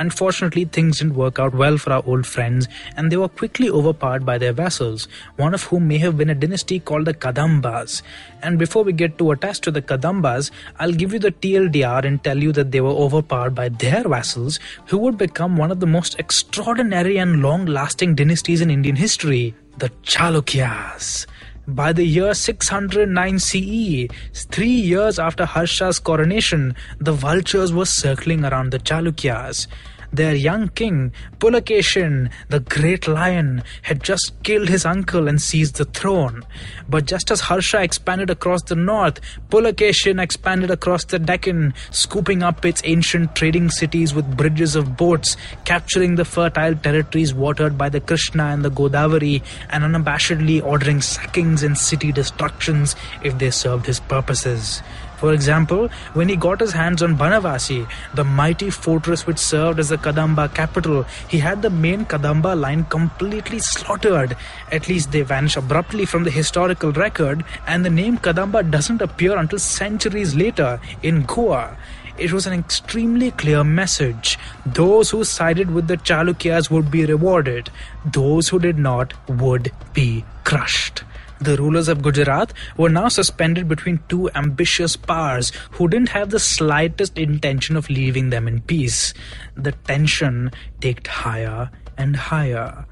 Unfortunately, 0.00 0.64
things 0.64 0.98
didn't 1.00 1.14
work 1.14 1.38
out 1.38 1.54
well 1.54 1.76
for 1.76 1.92
our 1.92 2.02
old 2.06 2.26
friends, 2.26 2.68
and 2.96 3.12
they 3.12 3.18
were 3.18 3.28
quickly 3.28 3.68
overpowered 3.68 4.24
by 4.24 4.38
their 4.38 4.54
vassals, 4.54 5.06
one 5.36 5.52
of 5.52 5.64
whom 5.64 5.88
may 5.88 5.98
have 5.98 6.16
been 6.16 6.30
a 6.30 6.34
dynasty 6.34 6.80
called 6.80 7.04
the 7.04 7.12
Kadambas. 7.12 8.00
And 8.42 8.58
before 8.58 8.82
we 8.82 8.94
get 8.94 9.18
too 9.18 9.30
attached 9.30 9.62
to 9.64 9.70
the 9.70 9.82
Kadambas, 9.82 10.50
I'll 10.78 10.92
give 10.92 11.12
you 11.12 11.18
the 11.18 11.32
TLDR 11.32 12.06
and 12.06 12.24
tell 12.24 12.38
you 12.38 12.50
that 12.52 12.70
they 12.70 12.80
were 12.80 12.88
overpowered 12.88 13.54
by 13.54 13.68
their 13.68 14.02
vassals, 14.04 14.58
who 14.86 14.96
would 14.96 15.18
become 15.18 15.58
one 15.58 15.70
of 15.70 15.80
the 15.80 15.86
most 15.86 16.18
extraordinary 16.18 17.18
and 17.18 17.42
long 17.42 17.66
lasting 17.66 18.14
dynasties 18.14 18.62
in 18.62 18.70
Indian 18.70 18.96
history 18.96 19.54
the 19.76 19.90
Chalukyas. 20.02 21.26
By 21.66 21.92
the 21.92 22.04
year 22.04 22.34
609 22.34 23.38
CE, 23.38 24.08
three 24.34 24.68
years 24.68 25.18
after 25.18 25.44
Harsha's 25.44 25.98
coronation, 25.98 26.74
the 26.98 27.12
vultures 27.12 27.72
were 27.72 27.84
circling 27.84 28.44
around 28.44 28.72
the 28.72 28.78
Chalukyas. 28.78 29.66
Their 30.12 30.34
young 30.34 30.68
king, 30.68 31.12
Pulakeshin, 31.38 32.30
the 32.48 32.60
great 32.60 33.06
lion, 33.06 33.62
had 33.82 34.02
just 34.02 34.32
killed 34.42 34.68
his 34.68 34.84
uncle 34.84 35.28
and 35.28 35.40
seized 35.40 35.76
the 35.76 35.84
throne. 35.84 36.42
But 36.88 37.04
just 37.04 37.30
as 37.30 37.40
Harsha 37.40 37.80
expanded 37.80 38.28
across 38.28 38.62
the 38.62 38.74
north, 38.74 39.20
Pulakeshin 39.50 40.20
expanded 40.20 40.70
across 40.70 41.04
the 41.04 41.20
Deccan, 41.20 41.74
scooping 41.92 42.42
up 42.42 42.64
its 42.64 42.82
ancient 42.84 43.36
trading 43.36 43.70
cities 43.70 44.12
with 44.12 44.36
bridges 44.36 44.74
of 44.74 44.96
boats, 44.96 45.36
capturing 45.64 46.16
the 46.16 46.24
fertile 46.24 46.74
territories 46.74 47.32
watered 47.32 47.78
by 47.78 47.88
the 47.88 48.00
Krishna 48.00 48.46
and 48.46 48.64
the 48.64 48.70
Godavari, 48.70 49.42
and 49.68 49.84
unabashedly 49.84 50.62
ordering 50.62 51.00
sackings 51.00 51.62
and 51.62 51.78
city 51.78 52.10
destructions 52.10 52.96
if 53.22 53.38
they 53.38 53.50
served 53.50 53.86
his 53.86 54.00
purposes. 54.00 54.82
For 55.20 55.34
example, 55.34 55.88
when 56.14 56.30
he 56.30 56.36
got 56.36 56.60
his 56.60 56.72
hands 56.72 57.02
on 57.02 57.16
Banavasi, 57.18 57.86
the 58.14 58.24
mighty 58.24 58.70
fortress 58.70 59.26
which 59.26 59.36
served 59.36 59.78
as 59.78 59.90
the 59.90 59.98
Kadamba 59.98 60.52
capital, 60.54 61.04
he 61.28 61.38
had 61.38 61.60
the 61.60 61.68
main 61.68 62.06
Kadamba 62.06 62.58
line 62.58 62.84
completely 62.84 63.58
slaughtered. 63.58 64.34
At 64.72 64.88
least 64.88 65.12
they 65.12 65.20
vanish 65.20 65.58
abruptly 65.58 66.06
from 66.06 66.24
the 66.24 66.30
historical 66.30 66.92
record, 66.92 67.44
and 67.66 67.84
the 67.84 67.90
name 67.90 68.16
Kadamba 68.16 68.70
doesn't 68.70 69.02
appear 69.02 69.36
until 69.36 69.58
centuries 69.58 70.34
later 70.34 70.80
in 71.02 71.24
Goa. 71.24 71.76
It 72.16 72.32
was 72.32 72.46
an 72.46 72.54
extremely 72.54 73.30
clear 73.30 73.62
message. 73.62 74.38
Those 74.64 75.10
who 75.10 75.22
sided 75.24 75.70
with 75.70 75.86
the 75.86 75.98
Chalukyas 75.98 76.70
would 76.70 76.90
be 76.90 77.04
rewarded, 77.04 77.70
those 78.06 78.48
who 78.48 78.58
did 78.58 78.78
not 78.78 79.12
would 79.28 79.70
be 79.92 80.24
crushed. 80.44 81.04
The 81.40 81.56
rulers 81.56 81.88
of 81.88 82.02
Gujarat 82.02 82.52
were 82.76 82.90
now 82.90 83.08
suspended 83.08 83.66
between 83.66 84.00
two 84.10 84.30
ambitious 84.34 84.94
powers 84.94 85.52
who 85.70 85.88
didn't 85.88 86.10
have 86.10 86.28
the 86.28 86.38
slightest 86.38 87.16
intention 87.16 87.76
of 87.76 87.88
leaving 87.88 88.28
them 88.28 88.46
in 88.46 88.60
peace. 88.60 89.14
The 89.56 89.72
tension 89.72 90.50
ticked 90.82 91.06
higher 91.06 91.70
and 91.96 92.14
higher. 92.14 92.84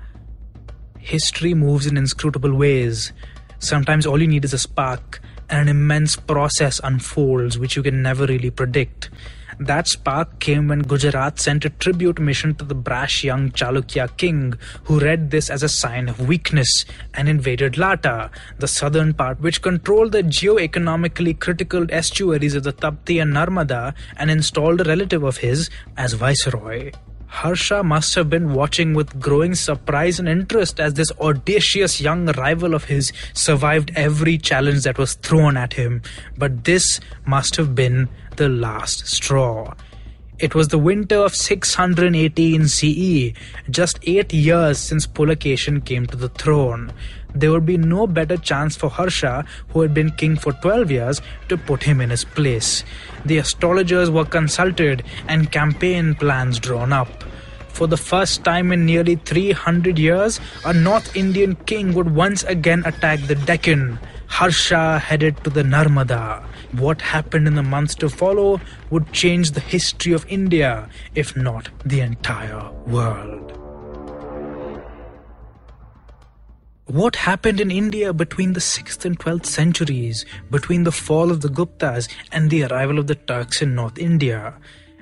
History 0.98 1.52
moves 1.52 1.87
in 1.87 1.98
inscrutable 1.98 2.54
ways. 2.54 3.12
Sometimes 3.58 4.06
all 4.06 4.20
you 4.20 4.28
need 4.28 4.46
is 4.46 4.54
a 4.54 4.58
spark, 4.58 5.20
and 5.50 5.61
an 5.61 5.68
immense 5.68 6.16
process 6.16 6.80
unfolds 6.84 7.58
which 7.58 7.76
you 7.76 7.82
can 7.82 8.02
never 8.02 8.26
really 8.26 8.50
predict. 8.50 9.11
That 9.60 9.88
spark 9.88 10.38
came 10.38 10.68
when 10.68 10.82
Gujarat 10.82 11.40
sent 11.40 11.64
a 11.64 11.70
tribute 11.70 12.20
mission 12.20 12.54
to 12.56 12.64
the 12.64 12.76
brash 12.76 13.24
young 13.24 13.50
Chalukya 13.50 14.16
king, 14.16 14.54
who 14.84 15.00
read 15.00 15.32
this 15.32 15.50
as 15.50 15.64
a 15.64 15.68
sign 15.68 16.08
of 16.08 16.28
weakness 16.28 16.84
and 17.14 17.28
invaded 17.28 17.76
Lata, 17.76 18.30
the 18.58 18.68
southern 18.68 19.14
part 19.14 19.40
which 19.40 19.60
controlled 19.60 20.12
the 20.12 20.22
geo-economically 20.22 21.34
critical 21.34 21.86
estuaries 21.90 22.54
of 22.54 22.62
the 22.62 22.72
Tapti 22.72 23.20
and 23.20 23.34
Narmada, 23.34 23.94
and 24.16 24.30
installed 24.30 24.80
a 24.80 24.84
relative 24.84 25.24
of 25.24 25.38
his 25.38 25.70
as 25.96 26.12
viceroy. 26.12 26.92
Harsha 27.28 27.84
must 27.84 28.14
have 28.16 28.28
been 28.28 28.52
watching 28.52 28.94
with 28.94 29.20
growing 29.20 29.54
surprise 29.54 30.18
and 30.18 30.28
interest 30.28 30.80
as 30.80 30.94
this 30.94 31.12
audacious 31.20 32.00
young 32.00 32.26
rival 32.32 32.74
of 32.74 32.84
his 32.84 33.12
survived 33.32 33.92
every 33.94 34.38
challenge 34.38 34.82
that 34.82 34.98
was 34.98 35.14
thrown 35.14 35.56
at 35.56 35.74
him. 35.74 36.02
But 36.36 36.64
this 36.64 37.00
must 37.26 37.56
have 37.56 37.74
been 37.74 38.08
the 38.36 38.48
last 38.48 39.06
straw. 39.06 39.74
It 40.38 40.54
was 40.54 40.68
the 40.68 40.78
winter 40.78 41.16
of 41.16 41.34
618 41.34 42.68
CE, 42.68 43.32
just 43.70 43.98
eight 44.04 44.32
years 44.32 44.78
since 44.78 45.04
Pulakeshin 45.04 45.84
came 45.84 46.06
to 46.06 46.16
the 46.16 46.28
throne. 46.28 46.92
There 47.34 47.50
would 47.50 47.66
be 47.66 47.76
no 47.76 48.06
better 48.06 48.36
chance 48.36 48.76
for 48.76 48.88
Harsha, 48.88 49.44
who 49.70 49.80
had 49.80 49.92
been 49.92 50.12
king 50.12 50.36
for 50.36 50.52
12 50.52 50.90
years, 50.92 51.20
to 51.48 51.56
put 51.56 51.82
him 51.82 52.00
in 52.00 52.10
his 52.10 52.24
place. 52.24 52.84
The 53.24 53.38
astrologers 53.38 54.10
were 54.10 54.24
consulted 54.24 55.02
and 55.26 55.50
campaign 55.50 56.14
plans 56.14 56.60
drawn 56.60 56.92
up. 56.92 57.17
For 57.68 57.87
the 57.87 57.96
first 57.96 58.44
time 58.44 58.72
in 58.72 58.87
nearly 58.87 59.16
300 59.16 59.98
years, 59.98 60.40
a 60.64 60.72
North 60.72 61.16
Indian 61.16 61.54
king 61.66 61.94
would 61.94 62.14
once 62.14 62.42
again 62.44 62.83
attack 62.85 63.20
the 63.20 63.35
Deccan. 63.35 63.98
Harsha 64.26 64.98
headed 64.98 65.42
to 65.44 65.50
the 65.50 65.62
Narmada. 65.62 66.44
What 66.72 67.00
happened 67.00 67.46
in 67.46 67.54
the 67.54 67.62
months 67.62 67.94
to 67.96 68.09
follow 68.09 68.61
would 68.90 69.12
change 69.12 69.52
the 69.52 69.61
history 69.61 70.12
of 70.12 70.26
India, 70.28 70.88
if 71.14 71.37
not 71.37 71.70
the 71.85 72.00
entire 72.00 72.70
world. 72.87 73.59
What 76.87 77.16
happened 77.16 77.61
in 77.61 77.70
India 77.70 78.14
between 78.14 78.54
the 78.54 78.61
6th 78.61 79.04
and 79.04 79.18
12th 79.18 79.44
centuries, 79.44 80.24
between 80.50 80.85
the 80.85 80.92
fall 80.92 81.31
of 81.31 81.42
the 81.42 81.48
Guptas 81.48 82.09
and 82.33 82.48
the 82.48 82.64
arrival 82.64 82.98
of 82.98 83.09
the 83.09 83.14
Turks 83.14 83.61
in 83.61 83.74
North 83.74 83.98
India? 83.98 84.54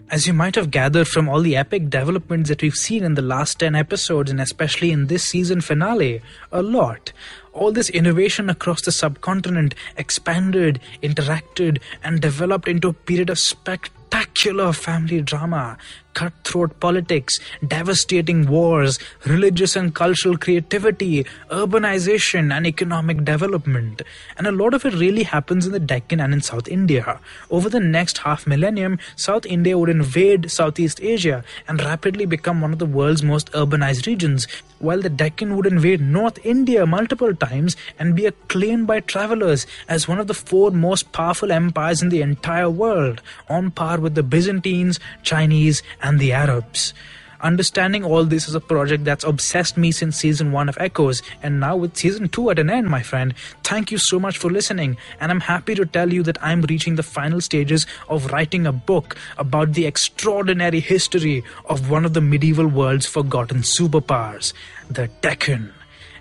As 0.08 0.24
you 0.28 0.32
might 0.32 0.54
have 0.54 0.70
gathered 0.70 1.08
from 1.08 1.28
all 1.28 1.40
the 1.40 1.56
epic 1.56 1.90
developments 1.90 2.48
that 2.48 2.62
we've 2.62 2.76
seen 2.76 3.02
in 3.02 3.14
the 3.14 3.22
last 3.22 3.58
10 3.58 3.74
episodes, 3.74 4.30
and 4.30 4.40
especially 4.40 4.92
in 4.92 5.08
this 5.08 5.24
season 5.24 5.60
finale, 5.60 6.22
a 6.52 6.62
lot. 6.62 7.12
All 7.52 7.72
this 7.72 7.90
innovation 7.90 8.48
across 8.48 8.82
the 8.82 8.92
subcontinent 8.92 9.74
expanded, 9.96 10.78
interacted, 11.02 11.80
and 12.04 12.20
developed 12.20 12.68
into 12.68 12.86
a 12.86 12.92
period 12.92 13.30
of 13.30 13.38
spectacular 13.40 14.72
family 14.72 15.22
drama, 15.22 15.76
cutthroat 16.16 16.80
politics, 16.80 17.38
devastating 17.68 18.46
wars, 18.48 18.98
religious 19.26 19.76
and 19.76 19.94
cultural 19.94 20.36
creativity, 20.38 21.24
urbanization, 21.50 22.52
and 22.56 22.66
economic 22.66 23.24
development. 23.24 24.02
And 24.38 24.46
a 24.46 24.52
lot 24.52 24.72
of 24.72 24.86
it 24.86 24.94
really 24.94 25.24
happens 25.24 25.66
in 25.66 25.72
the 25.72 25.86
Deccan 25.92 26.20
and 26.20 26.32
in 26.32 26.40
South 26.40 26.68
India. 26.68 27.20
Over 27.50 27.68
the 27.68 27.80
next 27.80 28.18
half 28.18 28.46
millennium, 28.46 28.98
South 29.14 29.44
India 29.44 29.78
would 29.78 29.90
invade 29.90 30.50
Southeast 30.50 31.00
Asia 31.02 31.44
and 31.68 31.82
rapidly 31.82 32.24
become 32.24 32.62
one 32.62 32.72
of 32.72 32.78
the 32.78 32.86
world's 32.86 33.22
most 33.22 33.52
urbanized 33.52 34.06
regions, 34.06 34.48
while 34.78 35.00
the 35.00 35.10
Deccan 35.10 35.56
would 35.56 35.66
invade 35.66 36.00
North 36.00 36.38
India 36.44 36.86
multiple 36.86 37.34
times 37.34 37.76
and 37.98 38.16
be 38.16 38.26
acclaimed 38.26 38.86
by 38.86 39.00
travelers 39.00 39.66
as 39.88 40.08
one 40.08 40.18
of 40.18 40.26
the 40.26 40.34
four 40.34 40.70
most 40.70 41.12
powerful 41.12 41.52
empires 41.52 42.02
in 42.02 42.08
the 42.08 42.22
entire 42.22 42.70
world, 42.70 43.20
on 43.48 43.70
par 43.70 44.00
with 44.00 44.14
the 44.14 44.22
Byzantines, 44.22 44.98
Chinese, 45.22 45.82
the 46.14 46.32
Arabs. 46.32 46.94
Understanding 47.40 48.02
all 48.02 48.24
this 48.24 48.48
is 48.48 48.54
a 48.54 48.60
project 48.60 49.04
that's 49.04 49.24
obsessed 49.24 49.76
me 49.76 49.92
since 49.92 50.16
season 50.16 50.52
1 50.52 50.68
of 50.70 50.78
Echoes, 50.80 51.22
and 51.42 51.60
now 51.60 51.76
with 51.76 51.96
season 51.96 52.28
2 52.28 52.50
at 52.50 52.58
an 52.58 52.70
end, 52.70 52.88
my 52.88 53.02
friend. 53.02 53.34
Thank 53.62 53.90
you 53.90 53.98
so 53.98 54.18
much 54.18 54.38
for 54.38 54.50
listening, 54.50 54.96
and 55.20 55.30
I'm 55.30 55.40
happy 55.40 55.74
to 55.74 55.84
tell 55.84 56.12
you 56.12 56.22
that 56.22 56.42
I'm 56.42 56.62
reaching 56.62 56.96
the 56.96 57.02
final 57.02 57.40
stages 57.40 57.86
of 58.08 58.32
writing 58.32 58.66
a 58.66 58.72
book 58.72 59.16
about 59.36 59.74
the 59.74 59.84
extraordinary 59.86 60.80
history 60.80 61.44
of 61.66 61.90
one 61.90 62.06
of 62.06 62.14
the 62.14 62.22
medieval 62.22 62.68
world's 62.68 63.06
forgotten 63.06 63.58
superpowers, 63.58 64.52
the 64.88 65.08
Deccan 65.20 65.72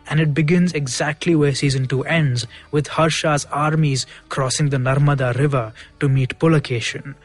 and 0.08 0.20
it 0.20 0.34
begins 0.34 0.72
exactly 0.74 1.36
where 1.36 1.56
season 1.56 1.88
2 1.88 2.04
ends, 2.04 2.46
with 2.72 2.88
Harsha's 2.88 3.46
armies 3.46 4.06
crossing 4.30 4.70
the 4.70 4.78
Narmada 4.78 5.36
river 5.36 5.74
to 6.00 6.08
meet 6.08 6.38
Pulakeshin. 6.38 7.16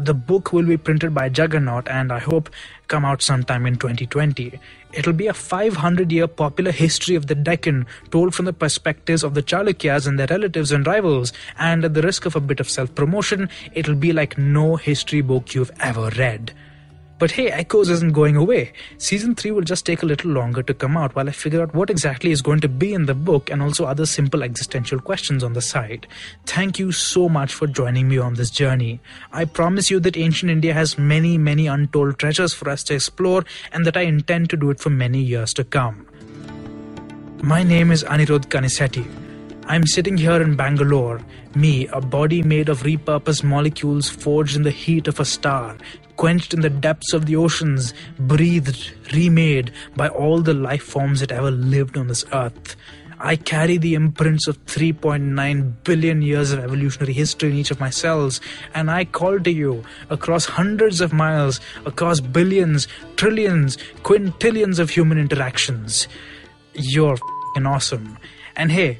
The 0.00 0.14
book 0.14 0.52
will 0.52 0.64
be 0.64 0.76
printed 0.76 1.12
by 1.12 1.28
Juggernaut 1.28 1.88
and 1.88 2.12
I 2.12 2.20
hope 2.20 2.50
come 2.86 3.04
out 3.04 3.20
sometime 3.20 3.66
in 3.66 3.76
2020. 3.76 4.60
It'll 4.92 5.12
be 5.12 5.26
a 5.26 5.34
500 5.34 6.12
year 6.12 6.28
popular 6.28 6.70
history 6.70 7.16
of 7.16 7.26
the 7.26 7.34
Deccan 7.34 7.84
told 8.10 8.34
from 8.34 8.44
the 8.44 8.52
perspectives 8.52 9.24
of 9.24 9.34
the 9.34 9.42
Chalukyas 9.42 10.06
and 10.06 10.18
their 10.18 10.28
relatives 10.28 10.70
and 10.70 10.86
rivals. 10.86 11.32
And 11.58 11.84
at 11.84 11.94
the 11.94 12.02
risk 12.02 12.26
of 12.26 12.36
a 12.36 12.40
bit 12.40 12.60
of 12.60 12.70
self 12.70 12.94
promotion, 12.94 13.48
it'll 13.74 13.96
be 13.96 14.12
like 14.12 14.38
no 14.38 14.76
history 14.76 15.20
book 15.20 15.54
you've 15.54 15.72
ever 15.80 16.10
read. 16.16 16.52
But 17.18 17.32
hey, 17.32 17.50
Echoes 17.50 17.90
isn't 17.90 18.12
going 18.12 18.36
away. 18.36 18.72
Season 18.96 19.34
3 19.34 19.50
will 19.50 19.62
just 19.62 19.84
take 19.84 20.02
a 20.04 20.06
little 20.06 20.30
longer 20.30 20.62
to 20.62 20.72
come 20.72 20.96
out 20.96 21.16
while 21.16 21.28
I 21.28 21.32
figure 21.32 21.60
out 21.60 21.74
what 21.74 21.90
exactly 21.90 22.30
is 22.30 22.42
going 22.42 22.60
to 22.60 22.68
be 22.68 22.94
in 22.94 23.06
the 23.06 23.14
book 23.14 23.50
and 23.50 23.60
also 23.60 23.86
other 23.86 24.06
simple 24.06 24.44
existential 24.44 25.00
questions 25.00 25.42
on 25.42 25.52
the 25.52 25.60
side. 25.60 26.06
Thank 26.46 26.78
you 26.78 26.92
so 26.92 27.28
much 27.28 27.52
for 27.52 27.66
joining 27.66 28.08
me 28.08 28.18
on 28.18 28.34
this 28.34 28.50
journey. 28.50 29.00
I 29.32 29.46
promise 29.46 29.90
you 29.90 29.98
that 30.00 30.16
ancient 30.16 30.52
India 30.52 30.72
has 30.74 30.96
many, 30.96 31.36
many 31.38 31.66
untold 31.66 32.20
treasures 32.20 32.54
for 32.54 32.68
us 32.68 32.84
to 32.84 32.94
explore 32.94 33.44
and 33.72 33.84
that 33.84 33.96
I 33.96 34.02
intend 34.02 34.50
to 34.50 34.56
do 34.56 34.70
it 34.70 34.78
for 34.78 34.90
many 34.90 35.20
years 35.20 35.52
to 35.54 35.64
come. 35.64 36.06
My 37.42 37.64
name 37.64 37.90
is 37.90 38.04
Anirudh 38.04 38.46
Kanisetti. 38.46 39.27
I'm 39.68 39.86
sitting 39.86 40.16
here 40.16 40.40
in 40.40 40.56
Bangalore, 40.56 41.20
me, 41.54 41.88
a 41.88 42.00
body 42.00 42.42
made 42.42 42.70
of 42.70 42.84
repurposed 42.84 43.44
molecules 43.44 44.08
forged 44.08 44.56
in 44.56 44.62
the 44.62 44.70
heat 44.70 45.06
of 45.06 45.20
a 45.20 45.26
star, 45.26 45.76
quenched 46.16 46.54
in 46.54 46.62
the 46.62 46.70
depths 46.70 47.12
of 47.12 47.26
the 47.26 47.36
oceans, 47.36 47.92
breathed, 48.18 48.92
remade 49.12 49.70
by 49.94 50.08
all 50.08 50.40
the 50.40 50.54
life 50.54 50.82
forms 50.82 51.20
that 51.20 51.32
ever 51.32 51.50
lived 51.50 51.98
on 51.98 52.08
this 52.08 52.24
earth. 52.32 52.76
I 53.18 53.36
carry 53.36 53.76
the 53.76 53.92
imprints 53.92 54.48
of 54.48 54.64
3.9 54.64 55.74
billion 55.84 56.22
years 56.22 56.50
of 56.50 56.60
evolutionary 56.60 57.12
history 57.12 57.50
in 57.50 57.56
each 57.56 57.70
of 57.70 57.78
my 57.78 57.90
cells, 57.90 58.40
and 58.72 58.90
I 58.90 59.04
call 59.04 59.38
to 59.38 59.52
you 59.52 59.84
across 60.08 60.46
hundreds 60.46 61.02
of 61.02 61.12
miles, 61.12 61.60
across 61.84 62.20
billions, 62.20 62.88
trillions, 63.16 63.76
quintillions 64.02 64.78
of 64.78 64.88
human 64.88 65.18
interactions. 65.18 66.08
You're 66.72 67.18
awesome. 67.66 68.16
And 68.56 68.72
hey, 68.72 68.98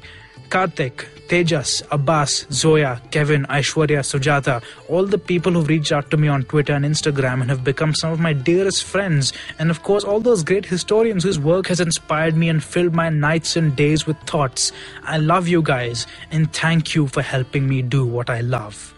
Karthik, 0.49 1.05
Tejas, 1.27 1.83
Abbas, 1.91 2.47
Zoya, 2.51 2.99
Kevin, 3.11 3.45
Aishwarya, 3.45 3.99
Sujata, 3.99 4.63
all 4.87 5.05
the 5.05 5.19
people 5.19 5.51
who've 5.51 5.67
reached 5.67 5.91
out 5.91 6.09
to 6.09 6.17
me 6.17 6.27
on 6.27 6.43
Twitter 6.43 6.73
and 6.73 6.83
Instagram 6.83 7.41
and 7.41 7.49
have 7.51 7.63
become 7.63 7.93
some 7.93 8.11
of 8.11 8.19
my 8.19 8.33
dearest 8.33 8.83
friends, 8.83 9.31
and 9.59 9.69
of 9.69 9.83
course, 9.83 10.03
all 10.03 10.19
those 10.19 10.43
great 10.43 10.65
historians 10.65 11.23
whose 11.23 11.37
work 11.37 11.67
has 11.67 11.79
inspired 11.79 12.35
me 12.35 12.49
and 12.49 12.63
filled 12.63 12.95
my 12.95 13.09
nights 13.09 13.55
and 13.55 13.75
days 13.75 14.07
with 14.07 14.17
thoughts. 14.21 14.71
I 15.03 15.17
love 15.17 15.47
you 15.47 15.61
guys, 15.61 16.07
and 16.31 16.51
thank 16.51 16.95
you 16.95 17.07
for 17.07 17.21
helping 17.21 17.67
me 17.67 17.83
do 17.83 18.05
what 18.05 18.29
I 18.29 18.41
love. 18.41 18.93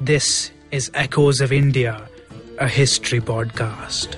This 0.00 0.52
is 0.70 0.90
Echoes 0.94 1.40
of 1.40 1.52
India, 1.52 2.08
a 2.58 2.68
history 2.68 3.20
podcast. 3.20 4.16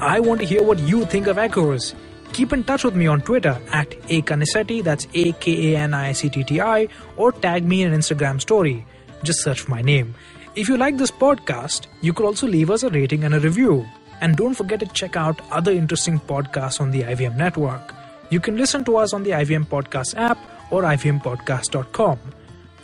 I 0.00 0.18
want 0.18 0.40
to 0.40 0.46
hear 0.46 0.62
what 0.62 0.78
you 0.78 1.04
think 1.04 1.26
of 1.26 1.36
Echoes. 1.36 1.94
Keep 2.32 2.52
in 2.52 2.64
touch 2.64 2.84
with 2.84 2.94
me 2.94 3.06
on 3.06 3.20
Twitter 3.20 3.60
at 3.70 3.90
akanisetti, 4.08 4.82
that's 4.82 5.06
A 5.14 5.32
K 5.32 5.74
A 5.74 5.78
N 5.78 5.94
I 5.94 6.12
C 6.12 6.28
T 6.30 6.42
T 6.42 6.60
I, 6.60 6.88
or 7.16 7.32
tag 7.32 7.64
me 7.64 7.82
in 7.82 7.92
an 7.92 7.98
Instagram 7.98 8.40
story. 8.40 8.86
Just 9.22 9.42
search 9.42 9.68
my 9.68 9.82
name. 9.82 10.14
If 10.54 10.68
you 10.68 10.76
like 10.76 10.96
this 10.96 11.10
podcast, 11.10 11.86
you 12.00 12.12
could 12.12 12.24
also 12.24 12.46
leave 12.46 12.70
us 12.70 12.82
a 12.82 12.88
rating 12.90 13.24
and 13.24 13.34
a 13.34 13.40
review. 13.40 13.86
And 14.20 14.36
don't 14.36 14.54
forget 14.54 14.80
to 14.80 14.86
check 14.86 15.16
out 15.16 15.40
other 15.50 15.72
interesting 15.72 16.18
podcasts 16.20 16.80
on 16.80 16.90
the 16.90 17.02
IVM 17.02 17.36
network. 17.36 17.94
You 18.30 18.40
can 18.40 18.56
listen 18.56 18.84
to 18.84 18.96
us 18.96 19.12
on 19.12 19.22
the 19.22 19.30
IVM 19.30 19.66
Podcast 19.66 20.14
app 20.16 20.38
or 20.70 20.82
ivmpodcast.com. 20.82 22.18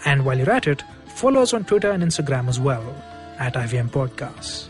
And 0.05 0.25
while 0.25 0.39
you're 0.39 0.51
at 0.51 0.67
it, 0.67 0.83
follow 1.07 1.41
us 1.41 1.55
on 1.55 1.65
Twitter 1.65 1.91
and 1.91 2.03
Instagram 2.03 2.49
as 2.49 2.59
well 2.61 2.85
at 3.39 3.55
IVM 3.55 3.91
Podcasts. 3.91 4.69